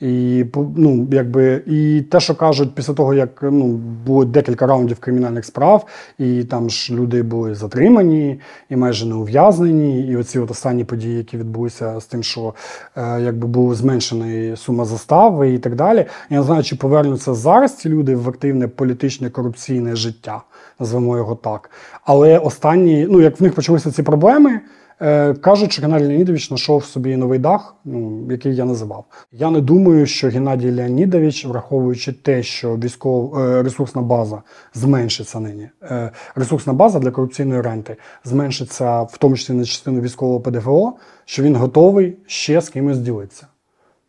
І 0.00 0.44
ну, 0.76 1.08
якби, 1.12 1.62
і 1.66 2.02
те, 2.10 2.20
що 2.20 2.34
кажуть 2.34 2.74
після 2.74 2.94
того, 2.94 3.14
як 3.14 3.38
ну, 3.42 3.66
було 4.06 4.24
декілька 4.24 4.66
раундів 4.66 4.98
кримінальних 4.98 5.44
справ, 5.44 5.86
і 6.18 6.44
там 6.44 6.70
ж 6.70 6.94
люди 6.94 7.22
були 7.22 7.54
затримані 7.54 8.40
і 8.68 8.76
майже 8.76 9.06
не 9.06 9.14
ув'язнені. 9.14 10.06
І 10.06 10.16
оці 10.16 10.38
от 10.38 10.50
останні 10.50 10.84
події, 10.84 11.16
які 11.16 11.36
відбулися 11.36 12.00
з 12.00 12.06
тим, 12.06 12.22
що 12.22 12.54
е, 12.96 13.20
якби 13.20 13.46
була 13.46 13.74
зменшена 13.74 14.56
сума 14.56 14.84
застави 14.84 15.52
і 15.54 15.58
так 15.58 15.74
далі. 15.74 16.06
Я 16.30 16.38
не 16.38 16.42
знаю, 16.42 16.62
чи 16.62 16.76
повернуться 16.76 17.34
зараз 17.34 17.76
ці 17.76 17.88
люди 17.88 18.16
в 18.16 18.28
активне 18.28 18.68
політичне 18.68 19.30
корупційне 19.30 19.96
життя, 19.96 20.42
назвемо 20.78 21.16
його 21.16 21.34
так. 21.34 21.70
Але 22.04 22.38
останні, 22.38 23.06
ну 23.10 23.20
як 23.20 23.40
в 23.40 23.42
них 23.42 23.54
почалися 23.54 23.90
ці 23.90 24.02
проблеми. 24.02 24.60
Е, 25.02 25.34
Кажуть, 25.34 25.72
що 25.72 25.82
Геннадій 25.82 26.06
Леонідович 26.06 26.48
знайшов 26.48 26.84
собі 26.84 27.16
новий 27.16 27.38
дах, 27.38 27.74
ну, 27.84 28.26
який 28.30 28.56
я 28.56 28.64
називав. 28.64 29.04
Я 29.32 29.50
не 29.50 29.60
думаю, 29.60 30.06
що 30.06 30.28
Геннадій 30.28 30.70
Леонідович, 30.70 31.46
враховуючи 31.46 32.12
те, 32.12 32.42
що 32.42 32.76
військов, 32.76 33.38
е, 33.38 33.62
ресурсна 33.62 34.02
база 34.02 34.42
зменшиться 34.74 35.40
нині, 35.40 35.68
е, 35.82 36.10
ресурсна 36.34 36.72
база 36.72 36.98
для 36.98 37.10
корупційної 37.10 37.60
ренти 37.60 37.96
зменшиться 38.24 39.02
в 39.02 39.18
тому 39.18 39.36
числі 39.36 39.54
на 39.54 39.64
частину 39.64 40.00
військового 40.00 40.40
ПДФО, 40.40 40.92
що 41.24 41.42
він 41.42 41.56
готовий 41.56 42.16
ще 42.26 42.60
з 42.60 42.68
кимось 42.68 42.98
ділитися. 42.98 43.46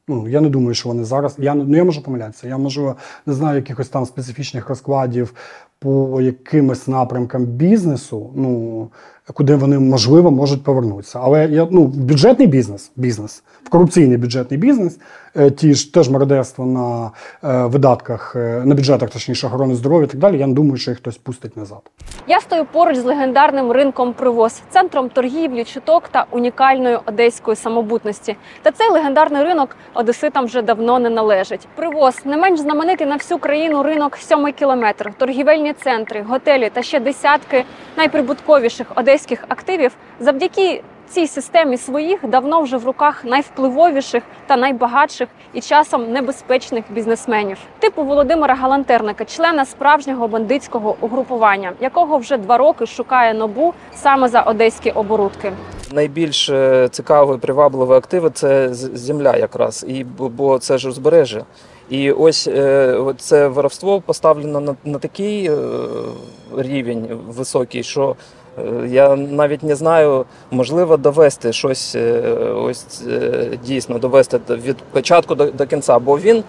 Ну, 0.07 0.27
я 0.27 0.41
не 0.41 0.50
думаю, 0.50 0.74
що 0.74 0.89
вони 0.89 1.03
зараз. 1.03 1.36
Я, 1.39 1.55
ну, 1.55 1.77
я 1.77 1.83
можу 1.83 2.03
помилятися. 2.03 2.48
Я 2.48 2.57
можу 2.57 2.95
не 3.25 3.33
знаю 3.33 3.55
якихось 3.55 3.89
там 3.89 4.05
специфічних 4.05 4.69
розкладів 4.69 5.33
по 5.79 6.21
якимось 6.21 6.88
напрямкам 6.88 7.45
бізнесу, 7.45 8.29
ну 8.36 8.89
куди 9.33 9.55
вони 9.55 9.79
можливо 9.79 10.31
можуть 10.31 10.63
повернутися. 10.63 11.19
Але 11.23 11.45
я 11.45 11.67
ну 11.71 11.85
бюджетний 11.85 12.47
бізнес, 12.47 12.91
бізнес, 12.95 13.43
корупційний 13.69 14.17
бюджетний 14.17 14.59
бізнес, 14.59 14.99
е, 15.37 15.51
ті 15.51 15.73
ж 15.73 15.93
теж 15.93 16.09
мародерство 16.09 16.65
на 16.65 17.11
е, 17.43 17.65
видатках, 17.65 18.35
е, 18.35 18.61
на 18.65 18.75
бюджетах, 18.75 19.09
точніше 19.09 19.47
охорони 19.47 19.75
здоров'я 19.75 20.05
і 20.05 20.09
так 20.09 20.19
далі. 20.19 20.37
Я 20.37 20.47
не 20.47 20.53
думаю, 20.53 20.77
що 20.77 20.91
їх 20.91 20.97
хтось 20.97 21.17
пустить 21.17 21.57
назад. 21.57 21.79
Я 22.27 22.39
стою 22.39 22.65
поруч 22.71 22.97
з 22.97 23.03
легендарним 23.03 23.71
ринком 23.71 24.13
привоз, 24.13 24.61
центром 24.69 25.09
торгівлі, 25.09 25.63
чуток 25.63 26.07
та 26.07 26.25
унікальної 26.31 26.97
одеської 27.05 27.55
самобутності. 27.55 28.35
Та 28.61 28.71
цей 28.71 28.89
легендарний 28.89 29.43
ринок 29.43 29.75
одеситам 29.93 30.45
вже 30.45 30.61
давно 30.61 30.99
не 30.99 31.09
належить. 31.09 31.67
Привоз 31.75 32.15
не 32.25 32.37
менш 32.37 32.59
знаменитий 32.59 33.07
на 33.07 33.15
всю 33.15 33.37
країну 33.37 33.83
ринок 33.83 34.17
сьомий 34.17 34.53
кілометр, 34.53 35.13
торгівельні 35.17 35.73
центри, 35.73 36.25
готелі 36.29 36.69
та 36.73 36.81
ще 36.81 36.99
десятки 36.99 37.63
найприбутковіших 37.97 38.87
одеських 38.95 39.10
активів 39.47 39.91
завдяки. 40.19 40.83
Цій 41.09 41.27
системі 41.27 41.77
своїх 41.77 42.27
давно 42.27 42.61
вже 42.61 42.77
в 42.77 42.85
руках 42.85 43.25
найвпливовіших 43.25 44.24
та 44.47 44.57
найбагатших 44.57 45.27
і 45.53 45.61
часом 45.61 46.11
небезпечних 46.11 46.83
бізнесменів, 46.89 47.57
типу 47.79 48.03
Володимира 48.03 48.55
Галантерника, 48.55 49.25
члена 49.25 49.65
справжнього 49.65 50.27
бандитського 50.27 50.95
угрупування, 51.01 51.71
якого 51.81 52.17
вже 52.17 52.37
два 52.37 52.57
роки 52.57 52.85
шукає 52.85 53.33
нобу 53.33 53.74
саме 53.95 54.27
за 54.27 54.41
одеські 54.41 54.91
оборудки. 54.91 55.51
Найбільш 55.91 56.50
е, 56.50 56.87
цікаві, 56.91 57.37
привабливі 57.37 57.91
активи 57.97 58.29
це 58.29 58.69
земля 58.74 59.37
якраз, 59.37 59.85
і 59.87 60.03
бо- 60.03 60.59
це 60.59 60.77
ж 60.77 60.89
узбережжя. 60.89 61.45
І 61.89 62.11
ось 62.11 62.47
е, 62.47 62.97
це 63.17 63.47
воровство 63.47 64.01
поставлено 64.01 64.59
на, 64.59 64.75
на 64.85 65.00
такий 65.00 65.45
е, 65.51 65.55
рівень 66.57 67.19
високий, 67.27 67.83
що 67.83 68.15
я 68.87 69.16
навіть 69.16 69.64
не 69.64 69.75
знаю, 69.75 70.25
можливо 70.51 70.98
довести 70.98 71.53
щось, 71.53 71.96
е, 71.96 72.22
ось 72.55 73.03
е, 73.07 73.50
дійсно 73.66 74.00
довести 74.00 74.40
від 74.50 74.77
початку 74.77 75.35
до, 75.35 75.51
до 75.51 75.66
кінця. 75.68 76.00
Бо 76.00 76.20
він, 76.20 76.44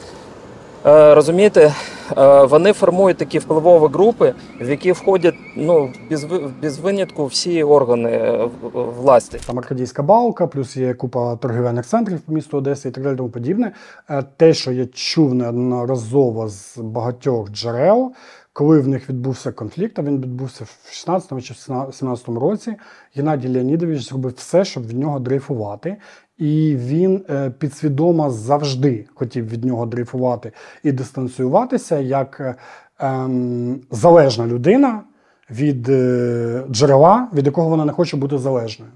е, 0.86 1.14
розумієте, 1.14 1.74
е, 2.18 2.44
вони 2.44 2.72
формують 2.72 3.16
такі 3.16 3.38
впливові 3.38 3.92
групи, 3.92 4.34
в 4.60 4.70
які 4.70 4.92
входять 4.92 5.34
ну, 5.56 5.92
без, 6.10 6.26
без 6.62 6.78
винятку 6.78 7.26
всі 7.26 7.62
органи 7.64 8.10
е, 8.10 8.48
власті. 8.72 9.38
Там 9.46 9.58
Аркадійська 9.58 10.02
балка, 10.02 10.46
плюс 10.46 10.76
є 10.76 10.94
купа 10.94 11.36
торгівельних 11.36 11.86
центрів 11.86 12.20
по 12.20 12.32
місту 12.32 12.58
Одеси 12.58 12.88
і 12.88 12.92
так 12.92 13.04
далі 13.04 13.16
тому 13.16 13.28
подібне. 13.28 13.72
Е, 14.10 14.24
Те, 14.36 14.54
що 14.54 14.72
я 14.72 14.86
чув 14.86 15.34
неодноразово 15.34 16.48
з 16.48 16.78
багатьох 16.78 17.50
джерел, 17.50 18.12
коли 18.52 18.80
в 18.80 18.88
них 18.88 19.08
відбувся 19.08 19.52
конфлікт, 19.52 19.98
а 19.98 20.02
він 20.02 20.20
відбувся 20.20 20.64
в 20.64 20.90
16-му 20.92 21.40
чи 21.40 21.54
17-му 21.54 22.40
році, 22.40 22.74
Геннадій 23.14 23.48
Леонідович 23.48 24.08
зробив 24.08 24.34
все, 24.36 24.64
щоб 24.64 24.86
від 24.86 24.98
нього 24.98 25.18
дрейфувати. 25.18 25.96
І 26.38 26.76
він 26.76 27.24
е, 27.30 27.50
підсвідомо 27.50 28.30
завжди 28.30 29.06
хотів 29.14 29.48
від 29.48 29.64
нього 29.64 29.86
дрейфувати 29.86 30.52
і 30.82 30.92
дистанціюватися 30.92 31.98
як 31.98 32.40
е, 32.40 32.54
ем, 32.98 33.80
залежна 33.90 34.46
людина 34.46 35.02
від 35.50 35.88
е, 35.88 36.64
джерела, 36.70 37.28
від 37.32 37.46
якого 37.46 37.68
вона 37.68 37.84
не 37.84 37.92
хоче 37.92 38.16
бути 38.16 38.38
залежною. 38.38 38.92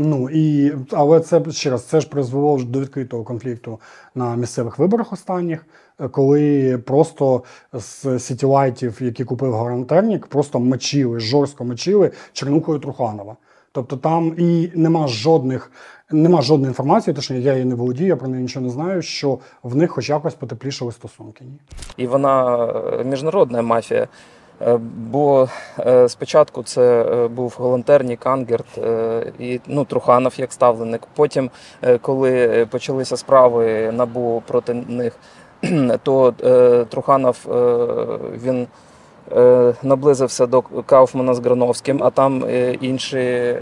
Ну 0.00 0.30
і 0.30 0.72
але 0.92 1.20
це 1.20 1.42
ще 1.50 1.70
раз 1.70 1.84
це 1.84 2.00
ж 2.00 2.08
призвело 2.08 2.58
до 2.62 2.80
відкритого 2.80 3.24
конфлікту 3.24 3.80
на 4.14 4.36
місцевих 4.36 4.78
виборах 4.78 5.12
останніх, 5.12 5.66
е, 6.00 6.08
коли 6.08 6.78
просто 6.78 7.42
з 7.72 8.18
сітілайтів, 8.18 8.98
які 9.00 9.24
купив 9.24 9.54
гарантернік, 9.54 10.26
просто 10.26 10.60
мочили, 10.60 11.20
жорстко 11.20 11.64
мочили 11.64 12.10
Чернухою 12.32 12.78
Труханова. 12.78 13.36
Тобто 13.72 13.96
там 13.96 14.34
і 14.38 14.70
нема 14.74 15.08
жодних, 15.08 15.72
нема 16.10 16.42
жодної 16.42 16.70
інформації, 16.70 17.14
точно 17.14 17.36
я 17.36 17.52
її 17.52 17.64
не 17.64 17.74
володію, 17.74 18.08
я 18.08 18.16
про 18.16 18.28
неї 18.28 18.42
нічого 18.42 18.66
не 18.66 18.72
знаю, 18.72 19.02
що 19.02 19.38
в 19.62 19.76
них 19.76 19.90
хоч 19.90 20.08
якось 20.08 20.34
потеплішали 20.34 20.92
стосунки. 20.92 21.44
І 21.96 22.06
вона 22.06 22.66
е, 22.66 23.04
міжнародна 23.04 23.62
мафія. 23.62 24.08
Е, 24.60 24.76
Бо 24.96 25.48
е, 25.78 26.08
спочатку 26.08 26.62
це 26.62 27.02
е, 27.02 27.28
був 27.28 27.54
Голантернік, 27.58 28.26
Ангерт 28.26 28.78
і 29.38 29.60
ну, 29.66 29.84
Труханов 29.84 30.34
як 30.36 30.52
ставленик. 30.52 31.02
Потім, 31.14 31.50
коли 32.00 32.66
почалися 32.70 33.16
справи 33.16 33.92
набу 33.92 34.42
проти 34.46 34.74
них, 34.74 35.16
то 36.02 36.32
Труханов 36.88 37.36
він 38.44 38.66
наблизився 39.82 40.46
до 40.46 40.62
Кауфмана 40.62 41.34
з 41.34 41.38
Грановським, 41.38 42.02
а 42.04 42.10
там 42.10 42.44
е, 42.44 42.74
інші, 42.80 43.18
е, 43.18 43.60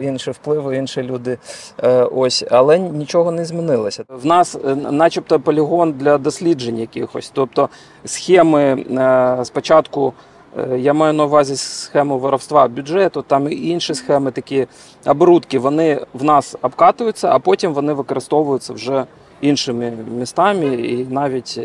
інші 0.00 0.30
впливи, 0.30 0.76
інші 0.76 1.02
люди. 1.02 1.38
Е, 1.82 2.02
Ось, 2.02 2.44
але 2.50 2.78
нічого 2.78 3.30
не 3.32 3.44
змінилося. 3.44 4.04
В 4.08 4.26
нас, 4.26 4.56
е, 4.66 4.74
начебто, 4.74 5.40
полігон 5.40 5.92
для 5.92 6.18
досліджень 6.18 6.78
якихось. 6.78 7.30
Тобто 7.34 7.68
схеми 8.04 8.62
е, 8.90 9.44
спочатку. 9.44 10.12
е, 10.58 10.78
Я 10.78 10.92
маю 10.92 11.12
на 11.12 11.24
увазі 11.24 11.56
схему 11.56 12.18
воровства 12.18 12.68
бюджету, 12.68 13.22
там 13.22 13.52
і 13.52 13.68
інші 13.68 13.94
схеми, 13.94 14.30
такі 14.30 14.66
оборудки, 15.06 15.58
вони 15.58 16.00
в 16.14 16.24
нас 16.24 16.56
обкатуються, 16.62 17.28
а 17.32 17.38
потім 17.38 17.72
вони 17.74 17.92
використовуються 17.92 18.72
вже 18.72 19.04
іншими 19.41 19.93
містами 20.19 20.65
і 20.75 21.05
навіть 21.09 21.55
е, 21.57 21.61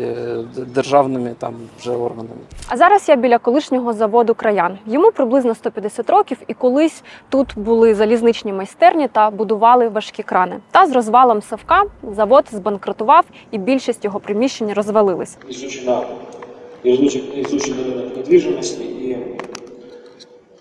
д- 0.55 0.65
державними 0.65 1.35
там 1.39 1.53
вже 1.79 1.91
органами. 1.91 2.39
А 2.67 2.77
зараз 2.77 3.09
я 3.09 3.15
біля 3.15 3.37
колишнього 3.37 3.93
заводу 3.93 4.33
краян. 4.35 4.77
Йому 4.87 5.11
приблизно 5.11 5.55
150 5.55 6.09
років, 6.09 6.37
і 6.47 6.53
колись 6.53 7.03
тут 7.29 7.47
були 7.55 7.95
залізничні 7.95 8.53
майстерні 8.53 9.07
та 9.07 9.29
будували 9.29 9.87
важкі 9.89 10.23
крани. 10.23 10.55
Та 10.71 10.85
з 10.87 10.91
розвалом 10.91 11.41
Савка 11.41 11.83
завод 12.15 12.45
збанкрутував, 12.51 13.23
і 13.51 13.57
більшість 13.57 14.05
його 14.05 14.19
приміщень 14.19 14.73
розвалились. 14.73 15.37
изучена, 15.49 16.01
изучен, 16.85 17.21
изучен 17.35 17.73
рынок 17.73 18.17
недвижимости 18.17 18.83
и 18.83 19.17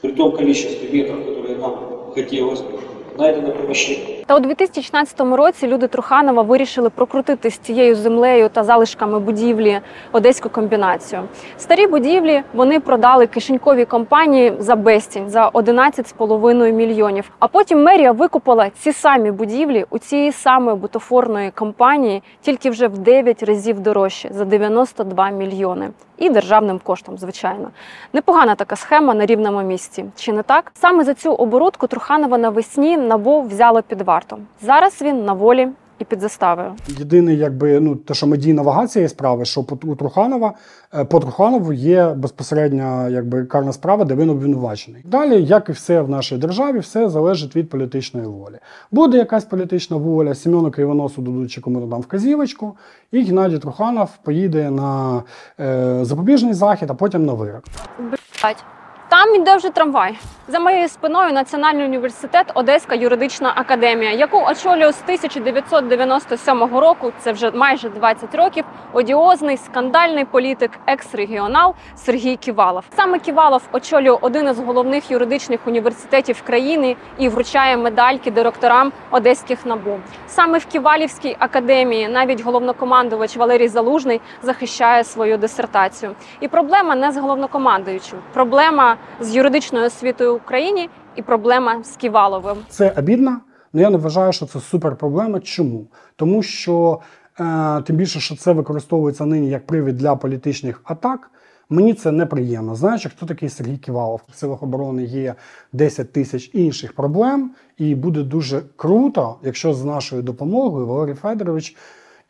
при 0.03 0.13
том 0.13 0.33
количестве 0.37 0.89
метров, 0.99 1.19
которые 1.27 1.59
нам 1.61 1.73
хотелось 2.15 2.61
бы, 2.61 2.79
найдено 3.20 3.52
помещение. 3.52 4.24
Та 4.26 4.36
у 4.36 4.40
2016 4.40 5.22
році 5.22 5.68
люди 5.68 5.88
Труханова 5.88 6.42
вирішили 6.42 6.90
прокрутити 6.90 7.50
з 7.50 7.58
цією 7.58 7.96
землею 7.96 8.50
та 8.50 8.64
залишками 8.64 9.20
будівлі 9.20 9.80
одеську 10.12 10.50
комбінацію. 10.50 11.22
Старі 11.58 11.88
будівлі 11.88 12.44
вони 12.54 12.80
продали 12.80 13.28
кишеньковій 13.28 13.86
компанії 13.86 14.54
за 14.60 14.76
безцінь 14.76 15.30
за 15.30 15.50
11,5 15.50 16.72
мільйонів. 16.72 17.32
А 17.40 17.48
потім 17.48 17.84
мерія 17.84 18.12
викупила 18.12 18.70
ці 18.70 18.94
самі 18.94 19.32
будівлі 19.32 19.86
у 19.90 19.98
цієї 19.98 20.32
самої 20.32 20.78
бутафорної 20.78 21.52
компанії 21.52 22.24
тільки 22.42 22.70
вже 22.70 22.88
в 22.88 22.98
9 22.98 23.44
разів 23.44 23.80
дорожче 23.80 24.30
за 24.32 24.46
92 24.46 25.30
мільйони. 25.30 25.90
І 26.18 26.30
державним 26.30 26.80
коштом, 26.80 27.18
звичайно. 27.18 27.72
Непогана 28.14 28.56
така 28.56 28.76
схема 28.76 29.14
на 29.14 29.26
рівному 29.26 29.62
місці. 29.62 30.06
Чи 30.16 30.34
не 30.34 30.44
так? 30.44 30.72
Саме 30.76 31.04
за 31.04 31.14
цю 31.14 31.34
оборудку 31.34 31.88
Труханова 31.88 32.38
навесні 32.38 32.98
НАБУ 32.98 33.42
взяло 33.42 33.82
під 33.82 34.02
варту. 34.02 34.38
Зараз 34.62 35.02
він 35.02 35.26
на 35.26 35.34
волі 35.34 35.70
і 36.04 36.06
під 36.06 36.22
заставою. 36.22 36.72
Єдине, 36.88 37.34
якби 37.34 37.80
ну 37.80 37.96
те, 37.96 38.14
що 38.14 38.28
медійна 38.28 38.62
вага 38.62 38.88
цієї 38.88 39.10
справи, 39.10 39.46
що 39.46 39.66
у 39.84 39.96
Труханова 39.96 40.54
е, 40.96 41.06
по 41.06 41.20
Труханову 41.20 41.74
є 41.74 42.08
безпосередня 42.08 43.10
якби 43.10 43.46
карна 43.46 43.74
справа, 43.74 44.06
де 44.06 44.16
він 44.16 44.30
обвинувачений. 44.30 45.02
Далі, 45.06 45.44
як 45.44 45.70
і 45.70 45.72
все 45.72 46.02
в 46.02 46.10
нашій 46.10 46.38
державі, 46.38 46.80
все 46.80 47.10
залежить 47.10 47.56
від 47.56 47.70
політичної 47.70 48.28
волі. 48.28 48.56
Буде 48.92 49.18
якась 49.18 49.46
політична 49.46 49.98
воля, 49.98 50.36
Сімеону 50.36 50.72
Кривоносу 50.72 51.22
дадуть 51.22 51.52
чи 51.52 51.62
кому 51.62 51.88
там 51.88 52.02
вказівочку, 52.02 52.78
і 53.12 53.22
Геннадій 53.24 53.58
Труханов 53.58 54.10
поїде 54.24 54.72
на 54.72 55.24
е, 55.60 56.00
запобіжний 56.02 56.54
захід, 56.54 56.92
а 56.92 56.94
потім 56.94 57.26
на 57.26 57.34
вирок. 57.34 57.64
Блять. 58.00 58.73
Там 59.14 59.36
іде 59.36 59.56
вже 59.56 59.70
трамвай. 59.70 60.18
За 60.48 60.60
моєю 60.60 60.90
спиною 60.90 61.34
Національний 61.34 61.86
університет 61.86 62.52
Одеська 62.54 62.96
юридична 62.96 63.54
академія, 63.56 64.12
яку 64.12 64.38
очолює 64.38 64.92
з 64.92 65.02
1997 65.04 66.64
року, 66.64 67.12
це 67.20 67.32
вже 67.32 67.52
майже 67.52 67.90
20 67.90 68.36
років, 68.36 68.66
одіозний 68.94 69.58
скандальний 69.58 70.26
політик, 70.26 70.72
екс-регіонал 70.88 71.74
Сергій 71.96 72.36
Ківалов. 72.36 72.84
Саме 72.96 73.20
Ківалов 73.20 73.62
очолює 73.72 74.18
один 74.22 74.48
із 74.48 74.60
головних 74.60 75.12
юридичних 75.12 75.60
університетів 75.68 76.42
країни 76.42 76.96
і 77.18 77.30
вручає 77.30 77.78
медальки 77.78 78.32
директорам 78.32 78.92
одеських 79.12 79.66
набу. 79.66 80.00
Саме 80.28 80.58
в 80.58 80.66
Ківалівській 80.66 81.36
академії 81.40 82.08
навіть 82.08 82.42
головнокомандувач 82.42 83.38
Валерій 83.38 83.68
Залужний 83.68 84.22
захищає 84.42 85.04
свою 85.04 85.38
дисертацію. 85.38 86.16
І 86.40 86.48
проблема 86.48 86.96
не 86.96 87.12
з 87.12 87.18
головнокомандуючим, 87.18 88.20
проблема 88.34 88.98
з 89.20 89.36
юридичною 89.36 89.86
освітою 89.86 90.34
в 90.34 90.36
Україні 90.36 90.90
і 91.16 91.22
проблема 91.22 91.84
з 91.84 91.96
Ківаловим. 91.96 92.58
Це 92.70 92.94
обідно, 92.98 93.38
але 93.74 93.84
я 93.84 93.90
не 93.90 93.98
вважаю, 93.98 94.34
що 94.34 94.46
це 94.46 94.60
супер 94.60 94.96
проблема. 94.96 95.40
Чому? 95.40 95.88
Тому 96.16 96.44
що 96.44 97.00
е, 97.40 97.82
тим 97.82 97.96
більше, 97.96 98.20
що 98.20 98.36
це 98.36 98.54
використовується 98.54 99.26
нині 99.26 99.50
як 99.50 99.68
привід 99.68 99.98
для 99.98 100.16
політичних 100.16 100.82
атак. 100.84 101.32
Мені 101.70 101.94
це 101.94 102.12
неприємно. 102.12 102.76
Знаєш, 102.76 103.08
хто 103.18 103.26
такий 103.26 103.50
Сергій 103.50 103.78
Ківалов? 103.78 104.22
В 104.32 104.36
силах 104.36 104.64
оборони 104.64 105.04
є 105.04 105.36
10 105.74 106.12
тисяч 106.12 106.50
інших 106.54 106.94
проблем, 106.94 107.52
і 107.78 107.96
буде 107.96 108.24
дуже 108.24 108.62
круто, 108.76 109.36
якщо 109.44 109.74
з 109.74 109.84
нашою 109.86 110.22
допомогою 110.22 110.88
Валерій 110.88 111.14
Федорович 111.14 111.76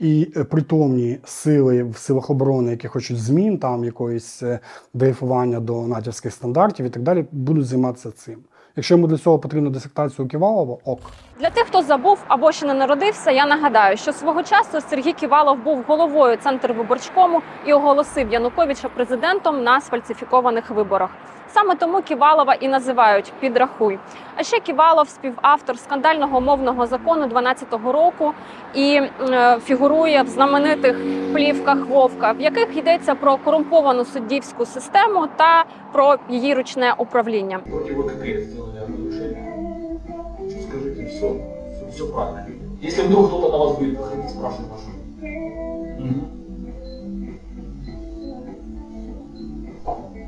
і 0.03 0.31
е, 0.37 0.43
притомні 0.43 1.17
сили 1.23 1.83
в 1.83 1.97
силах 1.97 2.29
оборони, 2.29 2.71
які 2.71 2.87
хочуть 2.87 3.17
змін, 3.17 3.57
там 3.57 3.83
якоїсь 3.83 4.43
е, 4.43 4.59
дрейфування 4.93 5.59
до 5.59 5.87
натівських 5.87 6.33
стандартів 6.33 6.85
і 6.85 6.89
так 6.89 7.03
далі, 7.03 7.25
будуть 7.31 7.65
займатися 7.65 8.11
цим. 8.11 8.39
Якщо 8.75 8.93
йому 8.93 9.07
для 9.07 9.17
цього 9.17 9.39
потрібна 9.39 9.69
дисертація 9.69 10.25
у 10.25 10.27
Ківалова, 10.27 10.77
ок. 10.85 10.99
Для 11.39 11.49
тих, 11.49 11.63
хто 11.63 11.81
забув 11.81 12.19
або 12.27 12.51
ще 12.51 12.65
не 12.65 12.73
народився, 12.73 13.31
я 13.31 13.45
нагадаю, 13.45 13.97
що 13.97 14.13
свого 14.13 14.43
часу 14.43 14.81
Сергій 14.89 15.13
Ківалов 15.13 15.63
був 15.63 15.83
головою 15.87 16.37
Центрвиборчкому 16.37 17.41
і 17.65 17.73
оголосив 17.73 18.33
Януковича 18.33 18.89
президентом 18.89 19.63
на 19.63 19.81
сфальсифікованих 19.81 20.69
виборах. 20.69 21.09
Саме 21.53 21.75
тому 21.75 22.01
Ківалова 22.01 22.53
і 22.53 22.67
називають 22.67 23.33
підрахуй. 23.39 23.99
А 24.35 24.43
ще 24.43 24.59
Ківалов 24.59 25.09
співавтор 25.09 25.79
скандального 25.79 26.41
мовного 26.41 26.85
закону 26.85 27.25
12-го 27.25 27.91
року 27.91 28.33
і 28.73 29.01
е, 29.29 29.59
фігурує 29.65 30.23
в 30.23 30.27
знаменитих 30.27 30.97
плівках 31.33 31.85
Вовка, 31.85 32.31
в 32.31 32.41
яких 32.41 32.77
йдеться 32.77 33.15
про 33.15 33.37
корумповану 33.37 34.05
суддівську 34.05 34.65
систему 34.65 35.27
та 35.35 35.65
про 35.91 36.15
її 36.29 36.53
ручне 36.53 36.93
управління. 36.97 37.59
Скажите, 40.69 41.05
все, 41.05 41.31
все, 41.91 42.03
правильно. 42.13 42.45
Если 42.83 43.03
вдруг 43.03 43.27
кто-то 43.27 43.49
на 43.51 43.57
вас 43.57 43.77
будет 43.77 43.97
выходить, 43.97 44.29
спрашивать 44.29 44.69
прошу. 44.69 46.42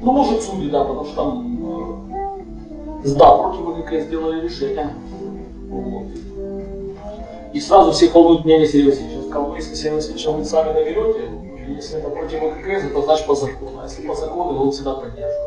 Ну, 0.06 0.12
может, 0.12 0.44
судьи, 0.44 0.70
да, 0.70 0.84
потому 0.84 1.04
что 1.04 1.16
там 1.16 2.04
э, 3.04 3.08
да, 3.16 3.38
против 3.38 3.86
ВКК 3.86 4.02
сделали 4.02 4.42
решение. 4.42 4.94
Вот. 5.68 6.06
И 7.52 7.60
сразу 7.60 7.92
все 7.92 8.12
волнуют 8.12 8.46
меня 8.46 8.64
Сергей 8.68 8.92
Васильевич. 8.92 9.16
Я 9.16 9.24
сказал, 9.24 9.50
вы, 9.50 9.56
если 9.58 9.74
Сергей 9.74 9.96
Васильевич, 9.96 10.28
вы 10.28 10.46
сами 10.46 10.74
наберете, 10.74 11.22
если 11.70 11.98
это 11.98 12.10
против 12.10 12.38
ВКК, 12.38 12.94
то 12.94 13.02
значит 13.02 13.26
по 13.26 13.34
закону. 13.34 13.80
А 13.82 13.86
если 13.86 14.08
по 14.08 14.14
закону, 14.14 14.54
его 14.54 14.70
всегда 14.70 14.94
поддерживают. 14.94 15.45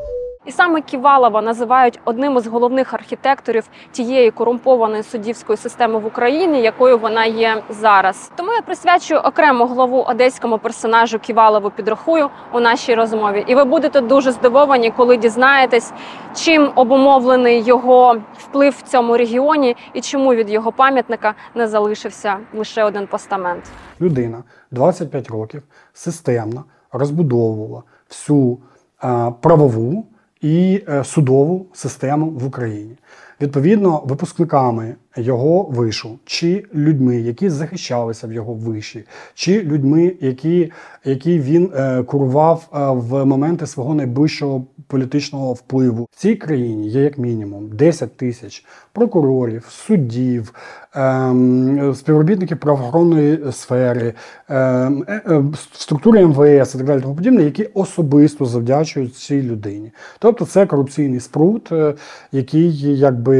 І 0.48 0.52
саме 0.52 0.80
Ківалова 0.80 1.42
називають 1.42 2.00
одним 2.04 2.36
із 2.36 2.46
головних 2.46 2.94
архітекторів 2.94 3.64
тієї 3.92 4.30
корумпованої 4.30 5.02
суддівської 5.02 5.56
системи 5.56 5.98
в 5.98 6.06
Україні, 6.06 6.62
якою 6.62 6.98
вона 6.98 7.24
є 7.24 7.62
зараз. 7.70 8.30
Тому 8.36 8.52
я 8.52 8.62
присвячую 8.62 9.20
окрему 9.20 9.66
главу 9.66 9.98
одеському 9.98 10.58
персонажу 10.58 11.18
Ківалову 11.18 11.70
підрахую 11.70 12.28
у 12.52 12.60
нашій 12.60 12.94
розмові. 12.94 13.44
І 13.46 13.54
ви 13.54 13.64
будете 13.64 14.00
дуже 14.00 14.32
здивовані, 14.32 14.90
коли 14.90 15.16
дізнаєтесь, 15.16 15.92
чим 16.34 16.70
обумовлений 16.74 17.62
його 17.62 18.16
вплив 18.38 18.74
в 18.78 18.82
цьому 18.82 19.16
регіоні 19.16 19.76
і 19.92 20.00
чому 20.00 20.34
від 20.34 20.50
його 20.50 20.72
пам'ятника 20.72 21.34
не 21.54 21.68
залишився 21.68 22.36
лише 22.54 22.84
один 22.84 23.06
постамент. 23.06 23.64
Людина 24.00 24.42
25 24.70 25.28
років 25.28 25.62
системно 25.92 26.64
розбудовувала 26.92 27.82
всю 28.08 28.58
е, 29.04 29.32
правову 29.40 30.06
і 30.40 30.82
е, 30.88 31.04
судову 31.04 31.66
систему 31.72 32.26
в 32.26 32.46
Україні. 32.46 32.96
Відповідно, 33.40 34.02
випускниками 34.04 34.94
його 35.16 35.62
вишу, 35.62 36.18
чи 36.24 36.64
людьми, 36.74 37.16
які 37.16 37.50
захищалися 37.50 38.26
в 38.26 38.32
його 38.32 38.54
виші, 38.54 39.04
чи 39.34 39.62
людьми, 39.62 40.12
які, 40.20 40.72
які 41.04 41.40
він 41.40 41.72
е, 41.74 42.02
курував 42.02 42.68
е, 42.74 42.78
в 42.90 43.24
моменти 43.24 43.66
свого 43.66 43.94
найближчого 43.94 44.64
політичного 44.88 45.52
впливу. 45.52 46.08
В 46.12 46.16
цій 46.16 46.34
країні 46.34 46.88
є 46.88 47.02
як 47.02 47.18
мінімум 47.18 47.68
10 47.68 48.16
тисяч 48.16 48.64
прокурорів, 48.92 49.66
суддів, 49.68 50.54
ем, 50.94 51.94
співробітників 51.94 52.60
правоохоронної 52.60 53.52
сфери, 53.52 54.14
ем, 54.48 55.04
е, 55.08 55.22
е, 55.26 55.44
структури 55.72 56.26
МВС 56.26 56.74
і 56.74 56.78
так 56.78 56.86
далі, 56.86 57.00
тому 57.00 57.14
подібне, 57.14 57.42
які 57.42 57.64
особисто 57.74 58.44
завдячують 58.44 59.16
цій 59.16 59.42
людині. 59.42 59.92
Тобто 60.18 60.44
це 60.46 60.66
корупційний 60.66 61.20
спрут, 61.20 61.72
е, 61.72 61.94
який 62.32 62.98
якби 62.98 63.38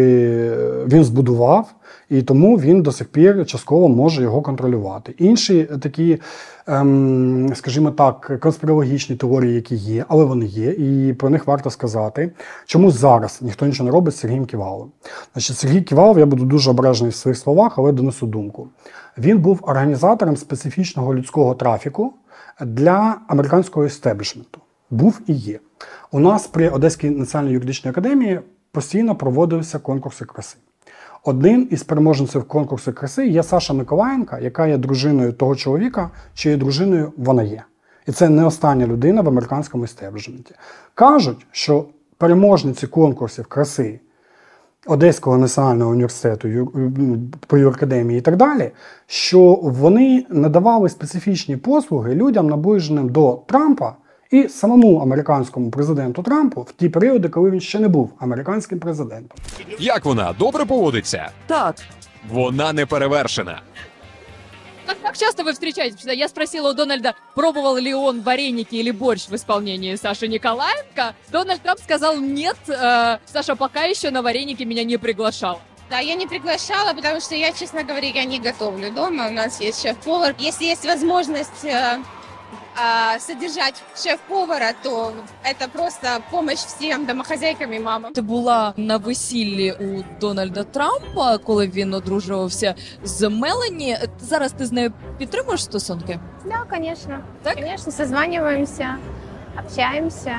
він 0.87 1.05
збудував, 1.05 1.75
і 2.11 2.23
тому 2.23 2.57
він 2.57 2.83
до 2.83 2.93
сих 2.93 3.09
пір 3.09 3.47
частково 3.47 3.89
може 3.89 4.23
його 4.23 4.43
контролювати. 4.43 5.15
Інші 5.19 5.65
такі, 5.65 6.21
ем, 6.67 7.51
скажімо 7.55 7.91
так, 7.91 8.41
конспірологічні 8.41 9.17
теорії, 9.17 9.55
які 9.55 9.75
є, 9.75 10.05
але 10.09 10.25
вони 10.25 10.47
є, 10.47 10.71
і 10.71 11.13
про 11.13 11.31
них 11.31 11.47
варто 11.47 11.71
сказати. 11.71 12.33
Чому 12.67 12.91
зараз 12.91 13.39
ніхто 13.43 13.67
нічого 13.67 13.87
не 13.89 13.93
робить 13.93 14.15
з 14.15 14.19
Сергієм 14.19 14.47
Ківаловим? 14.47 14.91
Значить, 15.33 15.57
Сергій 15.57 15.83
Ківалов, 15.83 16.19
я 16.19 16.27
буду 16.27 16.45
дуже 16.45 16.71
обережний 16.71 17.11
в 17.11 17.15
своїх 17.15 17.39
словах, 17.39 17.79
але 17.79 17.93
донесу 17.93 18.27
думку. 18.27 18.69
Він 19.19 19.39
був 19.39 19.59
організатором 19.63 20.37
специфічного 20.37 21.15
людського 21.15 21.55
трафіку 21.55 22.13
для 22.61 23.17
американського 23.29 23.87
естеблішменту. 23.87 24.61
Був 24.91 25.21
і 25.27 25.33
є. 25.33 25.59
У 26.11 26.21
нас 26.21 26.47
при 26.47 26.69
Одеській 26.69 27.11
національній 27.11 27.53
юридичній 27.53 27.91
академії 27.91 28.41
постійно 28.73 29.17
проводилися 29.17 29.79
конкурси 29.79 30.25
краси. 30.25 30.57
Одним 31.25 31.69
із 31.71 31.83
переможців 31.83 32.45
конкурсу 32.45 32.93
краси 32.93 33.27
є 33.27 33.43
Саша 33.43 33.75
Миколаєнка, 33.75 34.39
яка 34.39 34.67
є 34.67 34.77
дружиною 34.77 35.33
того 35.33 35.57
чоловіка, 35.57 36.11
чиєю 36.35 36.59
дружиною 36.59 37.13
вона 37.17 37.43
є. 37.43 37.63
І 38.07 38.13
це 38.13 38.29
не 38.29 38.45
остання 38.45 38.87
людина 38.87 39.23
в 39.23 39.29
американському 39.29 39.85
істеблішменті. 39.85 40.55
Кажуть, 40.95 41.47
що 41.53 41.85
переможниці 42.19 42.87
конкурсів 42.87 43.47
краси 43.47 44.01
Одеського 44.87 45.39
національного 45.39 45.91
університету, 45.91 46.49
Ю- 46.49 46.73
ю- 46.75 47.19
по 47.47 47.59
юракадемії 47.59 48.19
і 48.19 48.23
так 48.23 48.37
далі, 48.37 48.71
що 49.07 49.55
вони 49.63 50.27
надавали 50.31 50.89
специфічні 50.89 51.57
послуги 51.57 52.15
людям, 52.15 52.49
наближеним 52.49 53.09
до 53.09 53.43
Трампа 53.47 53.97
і 54.32 54.50
самому 54.50 54.98
американському 54.98 55.72
президенту 55.72 56.24
Трампу 56.24 56.62
в 56.62 56.72
ті 56.72 56.90
періоди, 56.90 57.30
коли 57.30 57.52
він 57.52 57.62
ще 57.62 57.80
не 57.80 57.88
був 57.88 58.12
американським 58.20 58.80
президентом. 58.80 59.38
Як 59.80 60.06
вона 60.06 60.36
добре 60.40 60.66
поводиться? 60.66 61.30
Так. 61.48 61.76
Вона 62.30 62.74
не 62.74 62.86
перевершена. 62.86 63.62
Как, 64.86 64.98
как 65.02 65.18
часто 65.18 65.44
вы 65.44 65.54
встречаетесь? 65.54 65.96
Потому 65.96 66.14
что 66.14 66.20
Я 66.20 66.28
спросила 66.28 66.72
у 66.72 66.74
Дональда, 66.74 67.14
пробовал 67.36 67.78
ли 67.78 67.94
он 67.94 68.22
вареники 68.22 68.76
или 68.76 68.92
борщ 68.92 69.30
в 69.30 69.36
исполнении 69.36 69.96
Саши 69.96 70.28
Николаенко. 70.28 71.14
Дональд 71.32 71.62
Трамп 71.62 71.80
сказал 71.80 72.18
нет, 72.18 72.58
э, 72.68 73.18
Саша 73.26 73.56
пока 73.56 73.84
еще 73.84 74.12
на 74.12 74.22
вареники 74.22 74.64
меня 74.64 74.84
не 74.84 74.98
приглашал. 74.98 75.60
Да, 75.90 76.00
я 76.00 76.16
не 76.16 76.28
приглашала, 76.28 76.94
потому 76.94 77.22
что 77.22 77.36
я, 77.36 77.52
честно 77.52 77.84
говоря, 77.84 78.10
я 78.10 78.26
не 78.26 78.40
готовлю 78.40 78.92
дома. 78.92 79.28
У 79.28 79.32
нас 79.32 79.62
есть 79.62 79.82
шеф-повар. 79.82 80.36
Если 80.40 80.66
есть 80.66 80.86
возможность 80.86 81.64
э, 81.64 82.00
а, 82.81 83.19
содержать 83.19 83.83
шеф-повара, 83.97 84.73
то 84.83 85.13
это 85.45 85.69
просто 85.69 86.23
помощь 86.31 86.59
всем 86.59 87.07
домохозяйкам 87.07 87.73
и 87.73 87.81
мамам. 87.81 88.13
Ти 88.13 88.23
була 88.23 88.75
на 88.77 88.97
весіллі 88.97 89.73
у 89.73 90.05
Дональда 90.21 90.65
Трампа, 90.65 91.39
коли 91.39 91.67
він 91.67 91.95
одружувався 91.95 92.75
з 93.05 93.29
Мелані. 93.29 93.99
Зараз 94.21 94.53
ти 94.53 94.67
з 94.67 94.73
нею 94.73 94.93
підтримуєш 95.19 95.65
стосунки? 95.65 96.21
Да, 96.45 96.77
конечно. 96.77 97.19
Конечно, 97.55 97.93
созваниваемся, 97.93 98.97
общаемся. 99.65 100.39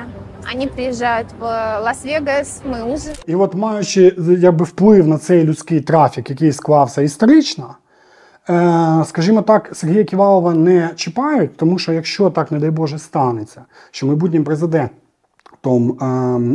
Они 0.54 0.66
приезжают 0.66 1.26
в 1.38 1.44
Лас-Вегас, 1.82 2.62
мы 2.70 2.94
уже 2.94 3.12
І 3.26 3.34
от 3.34 3.54
маючи 3.54 4.14
якби, 4.38 4.64
вплив 4.64 5.08
на 5.08 5.18
цей 5.18 5.44
людський 5.44 5.80
трафік, 5.80 6.30
який 6.30 6.52
склався 6.52 7.02
історично, 7.02 7.74
скажімо 9.04 9.42
так, 9.42 9.70
Сергія 9.72 10.04
Ківалова 10.04 10.54
не 10.54 10.90
чіпають, 10.96 11.56
тому 11.56 11.78
що 11.78 11.92
якщо 11.92 12.30
так, 12.30 12.52
не 12.52 12.58
дай 12.58 12.70
Боже, 12.70 12.98
станеться, 12.98 13.62
що 13.90 14.06
майбутнім 14.06 14.44
президентом 14.44 15.92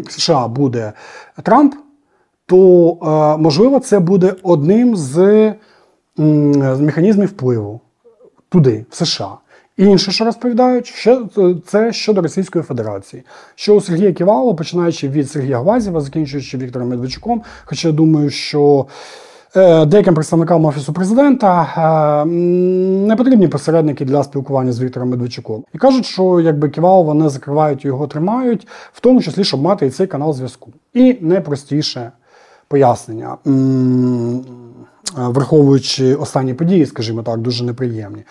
е, 0.07 0.11
США 0.11 0.47
буде 0.47 0.93
Трамп, 1.43 1.75
то 2.45 2.91
е, 3.01 3.41
можливо 3.41 3.79
це 3.79 3.99
буде 3.99 4.35
одним 4.43 4.95
з 4.95 5.53
механізмів 6.79 7.29
впливу 7.29 7.81
туди, 8.49 8.85
в 8.89 8.95
США. 8.95 9.37
Інше, 9.77 10.11
що 10.11 10.25
розповідають, 10.25 10.87
ще 10.87 11.21
це 11.67 11.93
щодо 11.93 12.21
Російської 12.21 12.63
Федерації. 12.63 13.23
Що 13.55 13.75
у 13.75 13.81
Сергія 13.81 14.13
Ківалова, 14.13 14.53
починаючи 14.53 15.09
від 15.09 15.31
Сергія 15.31 15.59
Глазєва, 15.59 16.01
закінчуючи 16.01 16.57
Віктором 16.57 16.89
Медведчуком, 16.89 17.41
хоча 17.65 17.87
я 17.87 17.93
думаю, 17.93 18.29
що 18.29 18.85
е, 18.89 19.34
деяким 19.85 20.13
представникам 20.13 20.65
Офісу 20.65 20.93
президента 20.93 21.67
е, 21.77 22.25
не 23.07 23.15
потрібні 23.15 23.47
посередники 23.47 24.05
для 24.05 24.23
спілкування 24.23 24.71
з 24.71 24.81
Віктором 24.81 25.09
Медведчуком. 25.09 25.63
І 25.73 25.77
кажуть, 25.77 26.05
що 26.05 26.39
якби 26.39 26.69
Ківалова 26.69 27.13
не 27.13 27.29
закривають, 27.29 27.85
його 27.85 28.07
тримають, 28.07 28.67
в 28.93 28.99
тому 28.99 29.21
числі, 29.21 29.43
щоб 29.43 29.61
мати 29.61 29.87
і 29.87 29.89
цей 29.89 30.07
канал 30.07 30.33
зв'язку. 30.33 30.73
І 30.93 31.17
найпростіше 31.21 32.11
пояснення. 32.67 33.37
Враховуючи 35.17 36.15
останні 36.15 36.53
події, 36.53 36.85
скажімо 36.85 37.23
так, 37.23 37.37
дуже 37.37 37.63
неприємні. 37.63 38.23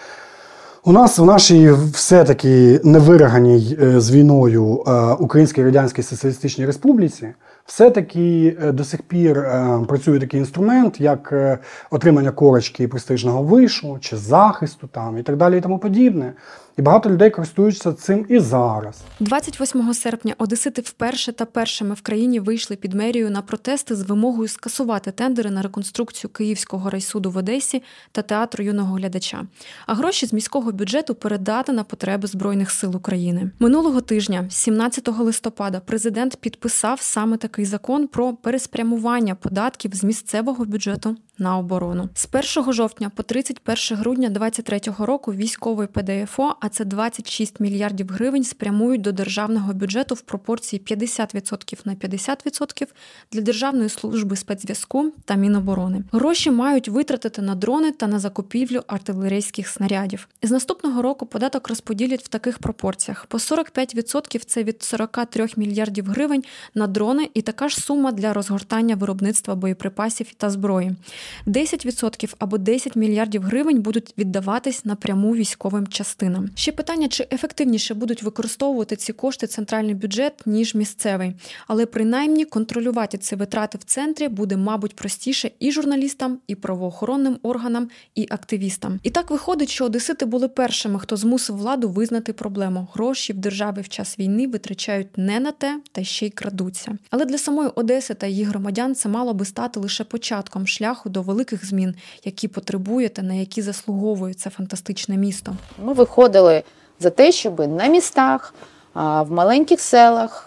У 0.86 0.92
нас 0.92 1.18
в 1.18 1.24
нашій 1.24 1.72
все-таки 1.92 2.80
невираганій 2.84 3.78
е, 3.82 4.00
з 4.00 4.10
війною 4.10 4.82
е, 4.86 4.92
Українській 5.12 5.64
Радянській 5.64 6.02
Соціалістичній 6.02 6.66
Республіці 6.66 7.28
все-таки 7.66 8.56
е, 8.62 8.72
до 8.72 8.84
сих 8.84 9.02
пір 9.02 9.38
е, 9.38 9.80
працює 9.88 10.20
такий 10.20 10.40
інструмент, 10.40 11.00
як 11.00 11.32
е, 11.32 11.58
отримання 11.90 12.30
корочки 12.30 12.88
престижного 12.88 13.42
вишу 13.42 13.98
чи 14.00 14.16
захисту 14.16 14.86
там 14.86 15.18
і 15.18 15.22
так 15.22 15.36
далі, 15.36 15.58
і 15.58 15.60
тому 15.60 15.78
подібне. 15.78 16.32
І 16.78 16.82
багато 16.82 17.10
людей 17.10 17.30
користуються 17.30 17.92
цим 17.92 18.26
і 18.28 18.38
зараз. 18.38 19.00
28 19.20 19.94
серпня 19.94 20.34
одесити 20.38 20.82
вперше 20.82 21.32
та 21.32 21.44
першими 21.44 21.94
в 21.94 22.00
країні 22.00 22.40
вийшли 22.40 22.76
під 22.76 22.94
мерію 22.94 23.30
на 23.30 23.42
протести 23.42 23.96
з 23.96 24.02
вимогою 24.02 24.48
скасувати 24.48 25.10
тендери 25.10 25.50
на 25.50 25.62
реконструкцію 25.62 26.30
Київського 26.30 26.90
райсуду 26.90 27.30
в 27.30 27.36
Одесі 27.36 27.82
та 28.12 28.22
театру 28.22 28.64
юного 28.64 28.94
глядача. 28.94 29.42
А 29.86 29.94
гроші 29.94 30.26
з 30.26 30.32
міського 30.32 30.72
бюджету 30.72 31.14
передати 31.14 31.72
на 31.72 31.84
потреби 31.84 32.28
Збройних 32.28 32.70
сил 32.70 32.96
України. 32.96 33.50
Минулого 33.58 34.00
тижня, 34.00 34.46
17 34.50 35.08
листопада, 35.08 35.80
президент 35.80 36.36
підписав 36.36 37.00
саме 37.00 37.36
такий 37.36 37.64
закон 37.64 38.06
про 38.06 38.34
переспрямування 38.34 39.34
податків 39.34 39.94
з 39.94 40.04
місцевого 40.04 40.64
бюджету 40.64 41.16
на 41.38 41.58
оборону. 41.58 42.08
З 42.14 42.28
1 42.56 42.72
жовтня 42.72 43.10
по 43.14 43.22
31 43.22 43.98
грудня 43.98 44.28
2023 44.28 45.06
року 45.06 45.32
військовий 45.32 45.86
ПДФО, 45.86 46.56
а 46.60 46.68
це 46.68 46.84
26 46.84 47.60
мільярдів 47.60 48.08
гривень, 48.10 48.44
спрямують 48.44 49.00
до 49.00 49.12
державного 49.12 49.72
бюджету 49.72 50.14
в 50.14 50.20
пропорції 50.20 50.82
50% 50.86 51.80
на 51.84 51.94
50% 51.94 52.86
для 53.32 53.40
Державної 53.40 53.88
служби 53.88 54.36
спецзв'язку 54.36 55.12
та 55.24 55.34
Міноборони. 55.34 56.02
Гроші 56.12 56.50
мають 56.50 56.88
витратити 56.88 57.42
на 57.42 57.54
дрони 57.54 57.92
та 57.92 58.06
на 58.06 58.18
закупівлю 58.18 58.82
артилерійських 58.86 59.68
снарядів. 59.68 60.28
З 60.42 60.50
наступного 60.50 61.02
року 61.02 61.26
податок 61.26 61.68
розподілять 61.68 62.22
в 62.22 62.28
таких 62.28 62.58
пропорціях: 62.58 63.26
по 63.26 63.38
45% 63.38 64.44
це 64.46 64.64
від 64.64 64.82
43 64.82 65.48
мільярдів 65.56 66.06
гривень 66.06 66.44
на 66.74 66.86
дрони, 66.86 67.30
і 67.34 67.42
така 67.42 67.68
ж 67.68 67.80
сума 67.80 68.12
для 68.12 68.32
розгортання 68.32 68.94
виробництва 68.94 69.54
боєприпасів 69.54 70.34
та 70.36 70.50
зброї. 70.50 70.96
10% 71.46 72.34
або 72.38 72.58
10 72.58 72.96
мільярдів 72.96 73.42
гривень 73.42 73.82
будуть 73.82 74.14
віддаватись 74.18 74.84
напряму 74.84 75.34
військовим 75.34 75.86
частинам. 75.86 76.50
Ще 76.54 76.72
питання, 76.72 77.08
чи 77.08 77.26
ефективніше 77.32 77.94
будуть 77.94 78.22
використовувати 78.22 78.96
ці 78.96 79.12
кошти 79.12 79.46
центральний 79.46 79.94
бюджет 79.94 80.32
ніж 80.46 80.74
місцевий, 80.74 81.32
але 81.66 81.86
принаймні 81.86 82.44
контролювати 82.44 83.18
ці 83.18 83.36
витрати 83.36 83.78
в 83.78 83.84
центрі 83.84 84.28
буде, 84.28 84.56
мабуть, 84.56 84.96
простіше 84.96 85.50
і 85.58 85.72
журналістам, 85.72 86.38
і 86.46 86.54
правоохоронним 86.54 87.38
органам, 87.42 87.88
і 88.14 88.26
активістам. 88.30 89.00
І 89.02 89.10
так 89.10 89.30
виходить, 89.30 89.68
що 89.68 89.84
одесити 89.84 90.26
були 90.26 90.48
першими, 90.48 90.98
хто 90.98 91.16
змусив 91.16 91.56
владу 91.56 91.88
визнати 91.88 92.32
проблему. 92.32 92.88
Гроші 92.94 93.32
в 93.32 93.36
державі 93.36 93.80
в 93.80 93.88
час 93.88 94.18
війни 94.18 94.46
витрачають 94.46 95.18
не 95.18 95.40
на 95.40 95.52
те, 95.52 95.80
та 95.92 96.04
ще 96.04 96.26
й 96.26 96.30
крадуться. 96.30 96.98
Але 97.10 97.24
для 97.24 97.38
самої 97.38 97.70
Одеси 97.74 98.14
та 98.14 98.26
її 98.26 98.44
громадян 98.44 98.94
це 98.94 99.08
мало 99.08 99.34
би 99.34 99.44
стати 99.44 99.80
лише 99.80 100.04
початком 100.04 100.66
шляху 100.66 101.08
до 101.14 101.22
великих 101.22 101.66
змін, 101.66 101.94
які 102.24 102.48
потребує 102.48 103.08
та 103.08 103.22
на 103.22 103.34
які 103.34 103.62
заслуговує 103.62 104.34
це 104.34 104.50
фантастичне 104.50 105.16
місто. 105.16 105.56
Ми 105.84 105.92
виходили 105.92 106.62
за 107.00 107.10
те, 107.10 107.32
щоб 107.32 107.68
на 107.68 107.86
містах, 107.86 108.54
в 108.94 109.26
маленьких 109.30 109.80
селах, 109.80 110.46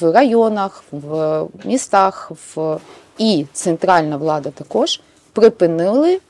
в 0.00 0.12
районах, 0.14 0.84
в 0.92 1.46
містах 1.64 2.32
в... 2.56 2.78
і 3.18 3.46
центральна 3.52 4.16
влада 4.16 4.50
також 4.50 5.00
припинили 5.32 6.20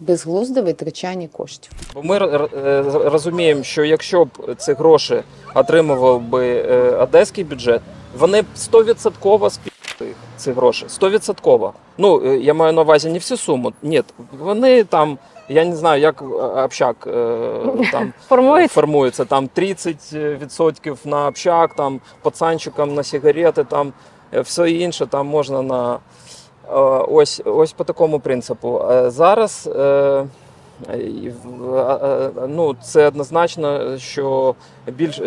безглузде 0.00 0.60
витрачання 0.60 1.28
коштів. 1.32 1.72
Бо 1.94 2.02
ми 2.02 2.16
е, 2.16 2.82
розуміємо, 3.04 3.62
що 3.62 3.84
якщо 3.84 4.24
б 4.24 4.54
ці 4.56 4.72
гроші 4.72 5.22
отримував 5.54 6.20
би 6.20 6.46
е, 6.48 6.90
одеський 6.90 7.44
бюджет, 7.44 7.80
вони 8.18 8.42
б 8.42 8.46
100% 8.56 9.58
ці 10.36 10.52
гроші. 10.52 10.86
100%. 10.86 11.72
Ну, 12.00 12.22
е, 12.24 12.38
я 12.38 12.54
маю 12.54 12.72
на 12.72 12.82
увазі 12.82 13.08
не 13.10 13.18
всю 13.18 13.38
суму. 13.38 13.72
Ні, 13.82 14.02
вони 14.38 14.84
там, 14.84 15.18
я 15.48 15.64
не 15.64 15.76
знаю, 15.76 16.00
як 16.02 16.22
е, 16.22 16.24
общак 16.64 16.96
е, 17.06 17.60
там 17.92 18.12
Формується? 18.28 18.74
формується. 18.74 19.24
Там 19.24 19.48
30% 19.56 20.96
на 21.04 21.26
общак, 21.26 21.74
там 21.74 22.00
пацанчикам 22.22 22.94
на 22.94 23.02
сигарети, 23.02 23.64
там 23.64 23.92
все 24.32 24.70
інше 24.70 25.06
там 25.06 25.26
можна 25.26 25.62
на 25.62 25.98
Ось, 27.08 27.42
ось 27.44 27.72
по 27.72 27.84
такому 27.84 28.20
принципу. 28.20 28.82
Зараз 29.06 29.70
ну, 32.48 32.76
це 32.82 33.06
однозначно, 33.06 33.98
що 33.98 34.54
більш, 34.86 35.20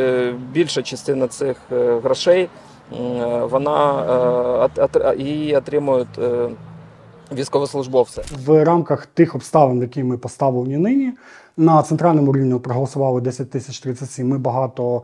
більша 0.52 0.82
частина 0.82 1.28
цих 1.28 1.58
грошей 2.04 2.50
вона 3.50 4.04
е, 4.66 4.70
от- 4.78 5.20
її 5.20 5.58
отримують 5.58 6.20
е, 6.20 6.50
військовослужбовці. 7.34 8.22
в 8.46 8.64
рамках 8.64 9.06
тих 9.06 9.36
обставин, 9.36 9.82
які 9.82 10.04
ми 10.04 10.18
поставлені 10.18 10.78
нині, 10.78 11.14
на 11.58 11.84
центральному 11.84 12.34
рівні 12.34 12.60
проголосували 12.60 13.22
10 13.22 13.50
тисяч 13.50 13.80
37. 13.80 14.28
Ми 14.28 14.38
багато 14.38 15.04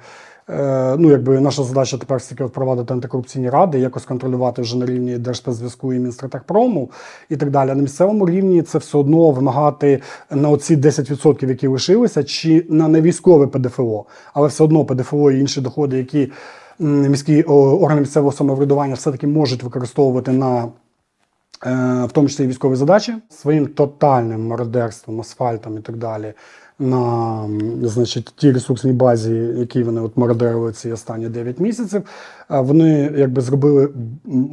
Е, 0.49 0.95
ну, 0.97 1.11
якби 1.11 1.39
наша 1.39 1.63
задача 1.63 1.97
тепер 1.97 2.21
тільки 2.21 2.43
впровадити 2.43 2.93
антикорупційні 2.93 3.49
ради, 3.49 3.79
якось 3.79 4.05
контролювати 4.05 4.61
вже 4.61 4.77
на 4.77 4.85
рівні 4.85 5.17
Держспецзв'язку 5.17 5.93
і 5.93 5.99
Мінстратегпрому 5.99 6.89
і 7.29 7.37
так 7.37 7.49
далі. 7.49 7.69
На 7.69 7.75
місцевому 7.75 8.29
рівні 8.29 8.61
це 8.61 8.77
все 8.77 8.97
одно 8.97 9.31
вимагати 9.31 10.01
на 10.31 10.49
оці 10.49 10.77
10%, 10.77 11.49
які 11.49 11.67
лишилися, 11.67 12.23
чи 12.23 12.65
на 12.69 12.87
невійськове 12.87 13.47
ПДФО, 13.47 14.05
але 14.33 14.47
все 14.47 14.63
одно 14.63 14.85
ПДФО 14.85 15.31
і 15.31 15.39
інші 15.39 15.61
доходи, 15.61 15.97
які 15.97 16.31
міські 16.79 17.41
органи 17.43 18.01
місцевого 18.01 18.31
самоврядування 18.31 18.93
все-таки 18.93 19.27
можуть 19.27 19.63
використовувати 19.63 20.31
на 20.31 20.63
е, 20.63 22.05
в 22.05 22.11
тому 22.11 22.27
числі 22.27 22.43
і 22.43 22.47
військові 22.47 22.75
задачі 22.75 23.15
своїм 23.29 23.67
тотальним 23.67 24.47
мародерством, 24.47 25.21
асфальтом 25.21 25.77
і 25.77 25.81
так 25.81 25.97
далі. 25.97 26.33
На 26.81 27.49
значить, 27.83 28.33
тій 28.35 28.51
ресурсній 28.51 28.93
базі, 28.93 29.33
які 29.57 29.83
вони 29.83 30.01
от 30.01 30.17
мародерили 30.17 30.73
ці 30.73 30.91
останні 30.91 31.29
9 31.29 31.59
місяців, 31.59 32.03
вони 32.49 33.13
якби 33.17 33.41
зробили 33.41 33.89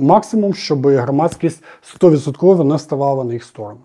максимум, 0.01 0.55
щоб 0.55 0.87
громадськість 0.87 1.63
100% 2.01 2.65
не 2.65 2.79
ставала 2.79 3.25
на 3.25 3.33
їх 3.33 3.45
сторону. 3.45 3.81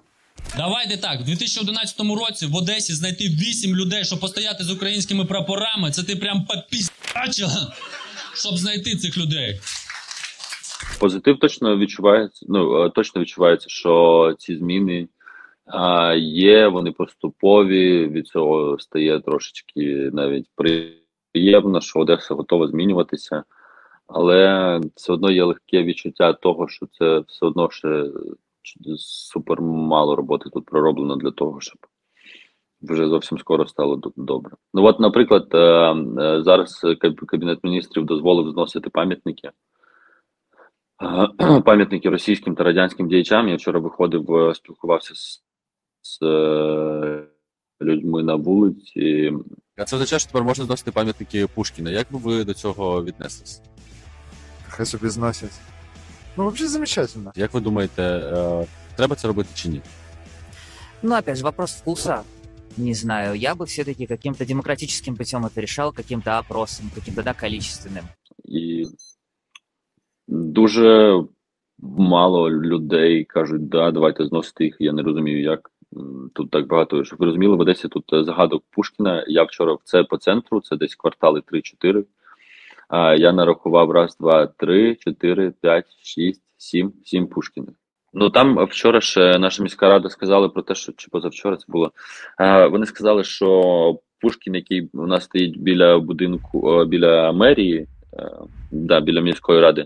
Давайте 0.57 0.97
так, 0.97 1.21
в 1.21 1.23
2011 1.23 1.99
році 1.99 2.45
в 2.45 2.55
Одесі 2.55 2.93
знайти 2.93 3.23
8 3.23 3.75
людей, 3.75 4.05
щоб 4.05 4.19
постояти 4.19 4.63
з 4.63 4.71
українськими 4.71 5.25
прапорами. 5.25 5.91
Це 5.91 6.03
ти 6.03 6.15
прям 6.15 6.45
попіздячила, 6.45 7.73
щоб 8.41 8.57
знайти 8.57 8.95
цих 8.95 9.17
людей. 9.17 9.59
Позитив 10.99 11.39
точно 11.39 11.77
відчувається. 11.77 12.45
Ну 12.49 12.83
е, 12.83 12.89
точно 12.89 13.21
відчувається, 13.21 13.69
що 13.69 14.35
ці 14.39 14.57
зміни 14.57 15.07
а, 15.65 16.13
є, 16.17 16.67
вони 16.67 16.91
поступові. 16.91 18.07
Від 18.07 18.27
цього 18.27 18.79
стає 18.79 19.19
трошечки 19.19 20.09
навіть 20.13 20.47
приємно, 21.33 21.81
що 21.81 21.99
Одеса 21.99 22.33
готова 22.33 22.67
змінюватися, 22.67 23.43
але 24.07 24.79
все 24.95 25.13
одно 25.13 25.31
є 25.31 25.43
легке 25.43 25.83
відчуття 25.83 26.33
того, 26.33 26.67
що 26.67 26.85
це 26.99 27.19
все 27.19 27.45
одно 27.45 27.69
ще 27.71 28.05
супер 28.97 29.61
мало 29.61 30.15
роботи 30.15 30.49
тут 30.49 30.65
пророблено 30.65 31.15
для 31.15 31.31
того, 31.31 31.61
щоб 31.61 31.77
вже 32.81 33.07
зовсім 33.07 33.39
скоро 33.39 33.67
стало 33.67 34.01
добре. 34.15 34.51
Ну 34.73 34.83
от, 34.83 34.99
наприклад, 34.99 35.47
е, 35.53 35.57
е, 35.57 36.43
зараз 36.43 36.81
кабінет 37.27 37.59
міністрів 37.63 38.05
дозволив 38.05 38.51
зносити 38.51 38.89
пам'ятники. 38.89 39.49
Е, 41.39 41.61
пам'ятники 41.65 42.09
російським 42.09 42.55
та 42.55 42.63
радянським 42.63 43.07
діячам. 43.07 43.49
Я 43.49 43.55
вчора 43.55 43.79
виходив, 43.79 44.51
спілкувався 44.55 45.15
з, 45.15 45.41
з 46.01 46.19
людьми 47.81 48.23
на 48.23 48.35
вулиці. 48.35 49.33
А 49.77 49.83
це 49.83 49.95
означає, 49.95 50.19
що 50.19 50.27
тепер 50.27 50.43
можна 50.43 50.65
зносити 50.65 50.91
пам'ятники 50.91 51.47
Пушкіна. 51.47 51.91
Як 51.91 52.07
би 52.11 52.19
ви 52.19 52.43
до 52.43 52.53
цього 52.53 53.03
віднеслись? 53.03 53.61
Хай 54.69 54.85
собі 54.85 55.09
зносять. 55.09 55.61
Ну, 56.37 56.47
взагалі 56.47 56.67
замечательно. 56.67 57.31
Як 57.35 57.53
ви 57.53 57.59
думаєте, 57.59 58.21
треба 58.95 59.15
це 59.15 59.27
робити 59.27 59.49
чи 59.53 59.69
ні? 59.69 59.81
Ну, 61.03 61.17
опять 61.17 61.37
же, 61.37 61.43
вопрос 61.43 61.71
вкуса 61.71 62.23
Не 62.76 62.94
знаю, 62.94 63.34
я 63.34 63.54
бы 63.54 63.64
все-таки 63.64 64.06
каким-то 64.06 64.44
демократическим 64.44 65.16
путем 65.16 65.46
это 65.46 65.60
решал, 65.60 65.92
каким-то 65.92 66.38
опросом, 66.38 66.90
каким-то, 66.94 67.22
да, 67.22 67.32
количественным. 67.32 68.04
І 68.44 68.86
дуже 70.28 71.24
мало 71.78 72.50
людей 72.50 73.24
кажуть, 73.24 73.68
да, 73.68 73.90
давайте 73.90 74.26
зносити 74.26 74.64
їх. 74.64 74.76
Я 74.78 74.92
не 74.92 75.02
розумію, 75.02 75.42
як 75.42 75.70
М, 75.96 76.30
тут 76.34 76.50
так 76.50 76.66
багато. 76.66 77.04
Щоб 77.04 77.18
ви 77.18 77.26
розуміли, 77.26 77.56
в 77.56 77.60
Одесі 77.60 77.88
тут 77.88 78.12
е, 78.12 78.24
загадок 78.24 78.64
Пушкіна. 78.70 79.24
Я 79.28 79.42
вчора 79.42 79.76
це 79.84 80.04
по 80.04 80.16
центру, 80.16 80.60
це 80.60 80.76
десь 80.76 80.94
квартали 80.94 81.40
3-4. 81.40 82.04
А 82.88 83.14
я 83.14 83.32
нарахував 83.32 83.90
раз, 83.90 84.16
два, 84.16 84.46
три, 84.46 84.94
чотири, 84.94 85.50
п'ять, 85.50 85.96
шість, 86.02 86.42
сім, 86.56 86.92
сім 87.04 87.26
Пушкіних. 87.26 87.74
Ну 88.13 88.29
там 88.29 88.65
вчора 88.65 89.01
ж 89.01 89.39
наша 89.39 89.63
міська 89.63 89.89
рада 89.89 90.09
сказала 90.09 90.49
про 90.49 90.61
те, 90.61 90.75
що 90.75 90.91
чи 90.97 91.07
позавчора 91.11 91.57
це 91.57 91.65
було. 91.67 91.91
Е, 92.39 92.67
вони 92.67 92.85
сказали, 92.85 93.23
що 93.23 93.99
Пушкін, 94.19 94.55
який 94.55 94.89
у 94.93 95.07
нас 95.07 95.23
стоїть 95.23 95.57
біля 95.57 95.99
будинку, 95.99 96.81
е, 96.81 96.85
біля 96.85 97.31
мерії, 97.31 97.87
е, 98.13 98.31
да, 98.71 99.01
біля 99.01 99.21
міської 99.21 99.59
ради. 99.59 99.85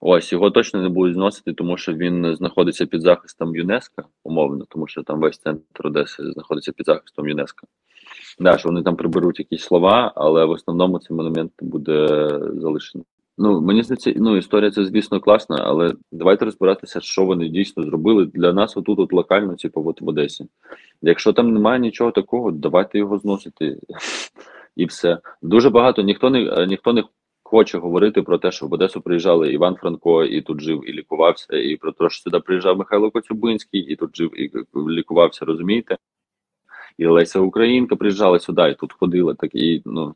Ось 0.00 0.32
його 0.32 0.50
точно 0.50 0.82
не 0.82 0.88
будуть 0.88 1.14
зносити, 1.14 1.52
тому 1.52 1.76
що 1.76 1.92
він 1.92 2.36
знаходиться 2.36 2.86
під 2.86 3.02
захистом 3.02 3.56
ЮНЕСКО, 3.56 4.04
умовно, 4.24 4.64
тому 4.68 4.86
що 4.86 5.02
там 5.02 5.20
весь 5.20 5.38
центр 5.38 5.86
Одеси 5.86 6.32
знаходиться 6.32 6.72
під 6.72 6.86
захистом 6.86 7.28
ЮНЕСКО. 7.28 7.66
Да, 8.38 8.58
що 8.58 8.68
вони 8.68 8.82
там 8.82 8.96
приберуть 8.96 9.38
якісь 9.38 9.62
слова, 9.62 10.12
але 10.16 10.44
в 10.44 10.50
основному 10.50 10.98
цей 10.98 11.16
монумент 11.16 11.52
буде 11.60 12.28
залишений. 12.54 13.06
Ну 13.38 13.60
мені 13.60 13.82
здається, 13.82 14.12
ну 14.16 14.36
історія 14.36 14.70
це 14.70 14.84
звісно 14.84 15.20
класна, 15.20 15.56
але 15.64 15.94
давайте 16.12 16.44
розбиратися, 16.44 17.00
що 17.00 17.24
вони 17.24 17.48
дійсно 17.48 17.84
зробили 17.84 18.26
для 18.26 18.52
нас. 18.52 18.76
Отут, 18.76 18.98
от 18.98 19.12
локально, 19.12 19.56
типу, 19.56 19.88
от 19.88 20.00
в 20.00 20.08
Одесі. 20.08 20.46
Якщо 21.02 21.32
там 21.32 21.52
немає 21.52 21.80
нічого 21.80 22.10
такого, 22.10 22.50
давайте 22.50 22.98
його 22.98 23.18
зносити 23.18 23.78
і 24.76 24.86
все. 24.86 25.18
Дуже 25.42 25.70
багато 25.70 26.02
ніхто 26.02 26.30
не 26.30 26.66
ніхто 26.66 26.92
не 26.92 27.04
хоче 27.42 27.78
говорити 27.78 28.22
про 28.22 28.38
те, 28.38 28.52
що 28.52 28.66
в 28.66 28.72
Одесу 28.72 29.00
приїжджали 29.00 29.52
Іван 29.52 29.76
Франко 29.76 30.24
і 30.24 30.42
тут 30.42 30.60
жив 30.60 30.90
і 30.90 30.92
лікувався, 30.92 31.56
і 31.56 31.76
про 31.76 31.92
те, 31.92 32.10
що 32.10 32.22
сюди 32.22 32.40
приїжджав 32.40 32.78
Михайло 32.78 33.10
Коцюбинський 33.10 33.80
і 33.80 33.96
тут 33.96 34.16
жив 34.16 34.40
і 34.40 34.50
лікувався, 34.90 35.44
розумієте? 35.44 35.96
І 36.98 37.06
Леся 37.06 37.40
Українка 37.40 37.96
приїжджала 37.96 38.38
сюди 38.38 38.70
і 38.70 38.74
тут 38.74 38.92
ходила. 38.92 39.34
Так 39.34 39.54
і 39.54 39.82
ну 39.84 40.14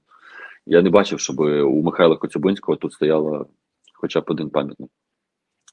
я 0.66 0.82
не 0.82 0.90
бачив, 0.90 1.20
щоб 1.20 1.40
у 1.40 1.82
Михайла 1.82 2.16
Коцюбинського 2.16 2.76
тут 2.76 2.92
стояло 2.92 3.46
хоча 3.94 4.20
б 4.20 4.24
один 4.26 4.50
пам'ятник. 4.50 4.90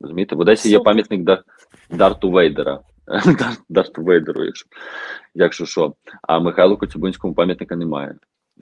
Розумієте, 0.02 0.36
в 0.36 0.40
Одесі 0.40 0.70
є 0.70 0.80
пам'ятник 0.80 1.22
Дар- 1.22 1.44
Дарту 1.90 2.32
Вейдера. 2.32 2.82
Дар- 3.08 3.58
Дарту 3.70 4.04
Вейдеру, 4.04 4.46
якщо, 4.46 4.68
якщо 5.36 5.66
що. 5.66 5.94
А 6.22 6.40
Михайлу 6.40 6.78
Коцюбинському 6.78 7.34
пам'ятника 7.34 7.76
немає. 7.76 8.16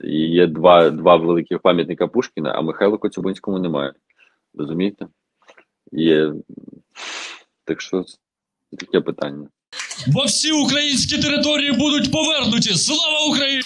І 0.04 0.18
є 0.18 0.46
два, 0.46 0.90
два 0.90 1.16
великих 1.16 1.58
пам'ятника 1.58 2.06
Пушкіна, 2.06 2.52
а 2.52 2.60
Михайлу 2.60 2.98
Коцюбинському 2.98 3.58
немає. 3.58 3.92
Розумієте? 4.54 5.06
Є... 5.92 6.32
Так 7.64 7.80
що 7.80 8.02
це 8.02 8.16
таке 8.78 9.00
питання. 9.00 9.48
Бо 10.06 10.24
всі 10.24 10.52
українські 10.52 11.18
території 11.18 11.72
будуть 11.72 12.12
повернуті. 12.12 12.74
Слава 12.74 13.26
Україні! 13.30 13.62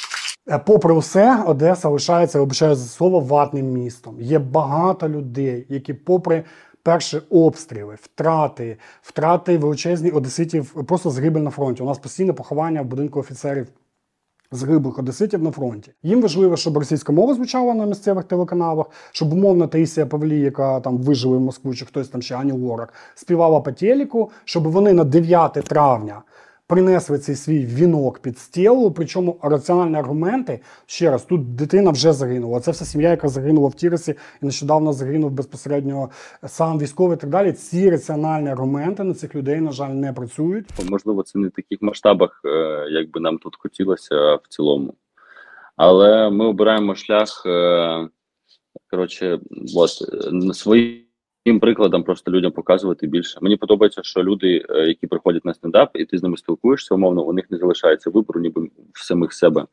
Е, 0.51 0.59
Попри 0.59 0.99
все, 0.99 1.43
Одеса 1.47 1.89
лишається, 1.89 2.41
обичає 2.41 2.75
за 2.75 2.89
слово, 2.89 3.21
ватним 3.21 3.67
містом. 3.67 4.21
Є 4.21 4.39
багато 4.39 5.09
людей, 5.09 5.67
які, 5.69 5.95
попри 5.95 6.45
перші 6.83 7.19
обстріли, 7.31 7.99
втрати, 8.03 8.79
втрати 9.03 9.59
величезні 9.59 10.11
одеситів, 10.11 10.85
просто 10.87 11.11
загибель 11.11 11.41
на 11.41 11.51
фронті. 11.51 11.83
У 11.83 11.87
нас 11.87 11.99
постійне 11.99 12.33
поховання 12.33 12.83
в 12.83 12.85
будинку 12.85 13.21
офіцерів. 13.21 13.67
Загиблих 14.53 14.99
одеситів 14.99 15.43
на 15.43 15.51
фронті. 15.51 15.93
Їм 16.03 16.23
важливо, 16.23 16.57
щоб 16.57 16.79
російська 16.79 17.13
мова 17.13 17.35
звучала 17.35 17.75
на 17.75 17.87
місцевих 17.87 18.25
телеканалах, 18.25 18.87
щоб 19.13 19.33
умовна 19.33 19.67
Таїсія 19.67 20.07
Павлі, 20.07 20.41
яка 20.41 20.81
там 20.81 20.99
вижила 20.99 21.37
в 21.37 21.41
Москву, 21.41 21.75
чи 21.75 21.85
хтось 21.85 22.09
там 22.09 22.23
ще 22.23 22.37
Ані 22.37 22.53
Лорак, 22.53 22.95
співала 23.15 23.61
по 23.61 23.73
телеку, 23.73 24.31
щоб 24.45 24.69
вони 24.69 24.93
на 24.93 25.05
9 25.05 25.53
травня 25.53 26.23
принесли 26.71 27.19
цей 27.19 27.35
свій 27.35 27.65
вінок 27.65 28.19
під 28.19 28.39
стіл, 28.39 28.93
причому 28.97 29.39
раціональні 29.43 29.97
аргументи, 29.97 30.61
ще 30.87 31.11
раз, 31.11 31.25
тут 31.25 31.55
дитина 31.55 31.91
вже 31.91 32.13
загинула. 32.13 32.61
Це 32.61 32.71
вся 32.71 32.85
сім'я, 32.85 33.11
яка 33.11 33.29
загинула 33.29 33.69
в 33.69 33.75
Тіресі 33.75 34.15
і 34.43 34.47
нещодавно 34.47 34.93
загинув 34.93 35.31
безпосередньо 35.31 36.11
сам 36.47 36.79
військовий 36.79 37.17
і 37.17 37.21
так 37.21 37.31
далі. 37.31 37.53
Ці 37.53 37.91
раціональні 37.91 38.49
аргументи 38.49 39.05
на 39.05 39.15
цих 39.15 39.35
людей, 39.35 39.61
на 39.61 39.73
жаль, 39.73 39.91
не 39.91 40.13
працюють. 40.13 40.67
Можливо, 40.91 41.23
це 41.23 41.39
не 41.39 41.49
в 41.49 41.51
таких 41.51 41.83
масштабах, 41.83 42.41
е, 42.45 42.87
як 42.91 43.11
би 43.11 43.21
нам 43.21 43.39
тут 43.39 43.57
хотілося 43.59 44.35
в 44.35 44.43
цілому. 44.49 44.95
Але 45.77 46.31
ми 46.31 46.45
обираємо 46.45 46.95
шлях. 46.95 47.43
е, 47.47 48.09
Коротше, 48.91 49.41
от 49.77 49.91
е, 50.15 50.31
своїм 51.43 51.61
прикладом 51.61 52.03
просто 52.03 52.31
людям 52.31 52.53
показувати 52.53 53.07
більше. 53.07 53.39
Мені 53.43 53.57
подобається, 53.57 54.03
що 54.03 54.23
люди, 54.23 54.65
е, 54.71 54.89
які 54.89 55.07
приходять 55.07 55.45
на 55.45 55.55
стендап, 55.55 55.91
і 55.95 56.05
ти 56.05 56.19
з 56.19 56.23
ними 56.23 56.37
спілкуєшся, 56.37 56.95
умовно, 56.95 57.23
у 57.23 57.33
них 57.33 57.51
не 57.51 57.59
залишається 57.59 58.11
вибору, 58.11 58.41
ніби 58.41 58.71
в 58.93 59.05
самих 59.05 59.33
себе. 59.33 59.67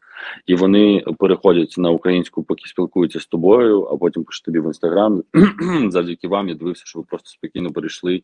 І 0.45 0.55
вони 0.55 1.03
переходять 1.19 1.75
на 1.77 1.89
українську, 1.89 2.43
поки 2.43 2.69
спілкуються 2.69 3.19
з 3.19 3.25
тобою, 3.25 3.83
а 3.83 3.97
потім 3.97 4.23
пишуть 4.23 4.45
тобі 4.45 4.59
в 4.59 4.65
інстаграм. 4.65 5.23
Завдяки 5.89 6.27
вам 6.27 6.49
я 6.49 6.55
дивився, 6.55 6.83
що 6.85 6.99
ви 6.99 7.05
просто 7.09 7.29
спокійно 7.29 7.71
перейшли. 7.71 8.21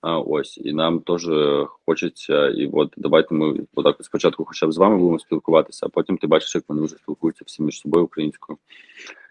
А, 0.00 0.18
ось 0.18 0.58
і 0.64 0.72
нам 0.72 1.00
теж 1.00 1.30
хочеться, 1.86 2.48
і 2.48 2.70
от 2.72 2.94
давайте 2.96 3.34
ми 3.34 3.60
отак 3.74 3.96
спочатку, 4.00 4.44
хоча 4.44 4.66
б 4.66 4.72
з 4.72 4.78
вами 4.78 4.96
будемо 4.96 5.18
спілкуватися, 5.18 5.86
а 5.86 5.88
потім 5.88 6.18
ти 6.18 6.26
бачиш, 6.26 6.54
як 6.54 6.64
вони 6.68 6.82
вже 6.82 6.96
спілкуються 6.96 7.44
всі 7.46 7.62
між 7.62 7.80
собою 7.80 8.04
українською. 8.04 8.58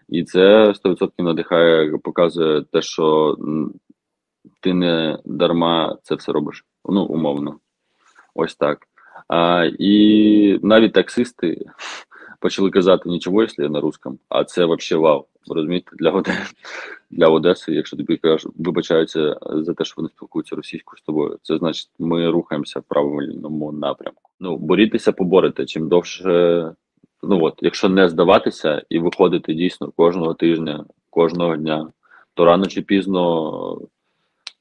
І 0.08 0.24
це 0.24 0.72
100% 0.72 1.10
надихає, 1.18 1.98
показує 1.98 2.62
те, 2.62 2.82
що 2.82 3.36
ти 4.60 4.74
не 4.74 5.18
дарма 5.24 5.98
це 6.02 6.14
все 6.14 6.32
робиш. 6.32 6.64
Ну, 6.84 7.04
умовно. 7.04 7.58
Ось 8.34 8.56
так. 8.56 8.78
А, 9.28 9.70
і 9.78 10.60
навіть 10.62 10.92
таксисти 10.92 11.66
почали 12.40 12.70
казати 12.70 13.08
нічого, 13.08 13.40
якщо 13.40 13.62
я 13.62 13.68
на 13.68 13.80
русском, 13.80 14.18
а 14.28 14.44
це 14.44 14.64
взагалі 14.64 15.02
вау. 15.02 15.26
Розумієте, 15.46 15.90
для 15.98 16.10
Одеси, 16.10 16.54
для 17.10 17.28
Одеси, 17.28 17.72
якщо 17.72 17.96
тобі 17.96 18.16
кажуть, 18.16 18.52
вибачаються 18.56 19.38
за 19.52 19.74
те, 19.74 19.84
що 19.84 19.94
вони 19.96 20.08
спілкуються 20.08 20.56
російською 20.56 20.98
з 20.98 21.02
тобою, 21.02 21.38
це 21.42 21.58
значить, 21.58 21.90
ми 21.98 22.30
рухаємося 22.30 22.80
в 22.80 22.82
правильному 22.82 23.72
напрямку. 23.72 24.30
Ну, 24.40 24.56
борітеся, 24.56 25.12
поборете. 25.12 25.66
Чим 25.66 25.88
довше, 25.88 26.74
ну 27.22 27.44
от, 27.44 27.54
якщо 27.62 27.88
не 27.88 28.08
здаватися 28.08 28.82
і 28.88 28.98
виходити 28.98 29.54
дійсно 29.54 29.90
кожного 29.96 30.34
тижня, 30.34 30.84
кожного 31.10 31.56
дня, 31.56 31.92
то 32.34 32.44
рано 32.44 32.66
чи 32.66 32.82
пізно 32.82 33.80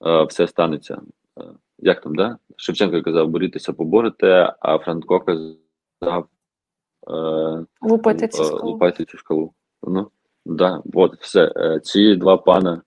е, 0.06 0.24
все 0.24 0.48
станеться. 0.48 1.02
Е, 1.40 1.44
як 1.80 2.02
там, 2.02 2.16
да? 2.16 2.38
Шевченко 2.56 3.02
казав, 3.02 3.30
борітеся, 3.30 3.74
поборете, 3.74 4.54
а 4.60 4.78
Франко 4.78 5.20
казав. 5.20 6.28
Е, 7.10 7.66
цю 8.28 8.44
е, 8.44 8.46
скалу. 8.46 8.72
Лупайте 8.72 9.06
цю 9.06 9.18
скалу. 9.18 9.54
Ну, 9.88 10.08
да, 10.46 10.82
от, 10.94 11.16
все. 11.20 11.54
Е, 11.56 11.80
Ці 11.80 12.16
два 12.16 12.38
пана 12.38 12.82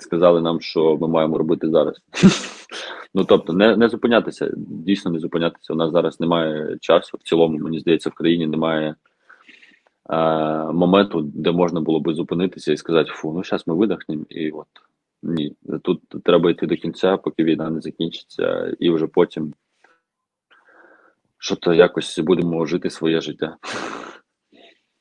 сказали 0.00 0.40
нам, 0.40 0.60
що 0.60 0.98
ми 1.00 1.08
маємо 1.08 1.38
робити 1.38 1.70
зараз. 1.70 1.96
Ну, 3.14 3.24
тобто, 3.24 3.52
не, 3.52 3.76
не 3.76 3.88
зупинятися, 3.88 4.50
дійсно 4.56 5.10
не 5.10 5.18
зупинятися. 5.18 5.72
У 5.72 5.76
нас 5.76 5.92
зараз 5.92 6.20
немає 6.20 6.78
часу. 6.80 7.18
В 7.20 7.28
цілому, 7.28 7.58
мені 7.58 7.80
здається, 7.80 8.10
в 8.10 8.12
країні 8.12 8.46
немає 8.46 8.94
моменту, 10.72 11.20
де 11.22 11.52
можна 11.52 11.80
було 11.80 12.00
би 12.00 12.14
зупинитися 12.14 12.72
і 12.72 12.76
сказати, 12.76 13.10
фу, 13.12 13.32
ну 13.32 13.44
зараз 13.44 13.66
ми 13.66 13.74
видихнемо, 13.74 14.24
і 14.28 14.50
от 14.50 14.66
ні. 15.22 15.56
Тут 15.82 16.00
треба 16.24 16.50
йти 16.50 16.66
до 16.66 16.76
кінця, 16.76 17.16
поки 17.16 17.44
війна 17.44 17.70
не 17.70 17.80
закінчиться, 17.80 18.76
і 18.78 18.90
вже 18.90 19.06
потім 19.06 19.54
що 21.42 21.56
то 21.56 21.74
якось 21.74 22.18
будемо 22.18 22.66
жити 22.66 22.90
своє 22.90 23.20
життя. 23.20 23.56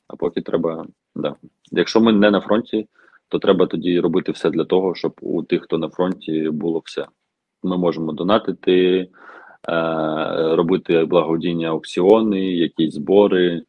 А 0.07 0.15
поки 0.15 0.41
треба, 0.41 0.85
да. 1.15 1.35
Якщо 1.71 2.01
ми 2.01 2.13
не 2.13 2.31
на 2.31 2.41
фронті, 2.41 2.87
то 3.27 3.39
треба 3.39 3.65
тоді 3.65 3.99
робити 3.99 4.31
все 4.31 4.49
для 4.49 4.65
того, 4.65 4.95
щоб 4.95 5.13
у 5.21 5.43
тих, 5.43 5.63
хто 5.63 5.77
на 5.77 5.89
фронті, 5.89 6.49
було 6.49 6.81
все. 6.85 7.05
Ми 7.63 7.77
можемо 7.77 8.13
донатити, 8.13 8.97
е, 8.97 9.07
робити 10.55 11.05
благодійні 11.05 11.65
аукціони, 11.65 12.51
якісь 12.51 12.93
збори, 12.93 13.61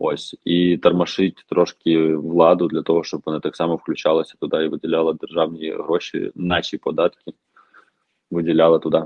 ось, 0.00 0.36
і 0.44 0.76
тормошить 0.78 1.44
трошки 1.48 2.14
владу 2.14 2.68
для 2.68 2.82
того, 2.82 3.04
щоб 3.04 3.22
вона 3.26 3.40
так 3.40 3.56
само 3.56 3.76
включалася 3.76 4.34
туди 4.40 4.64
і 4.64 4.68
виділяла 4.68 5.12
державні 5.12 5.70
гроші, 5.70 6.32
наші 6.34 6.78
податки, 6.78 7.32
виділяла 8.30 8.78
туди, 8.78 9.04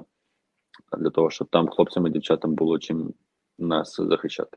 для 0.99 1.11
того, 1.11 1.31
щоб 1.31 1.49
там 1.49 1.69
хлопцям 1.69 2.07
і 2.07 2.11
дівчатам 2.11 2.55
було 2.55 2.79
чим 2.79 3.15
нас 3.59 3.97
захищати. 4.01 4.57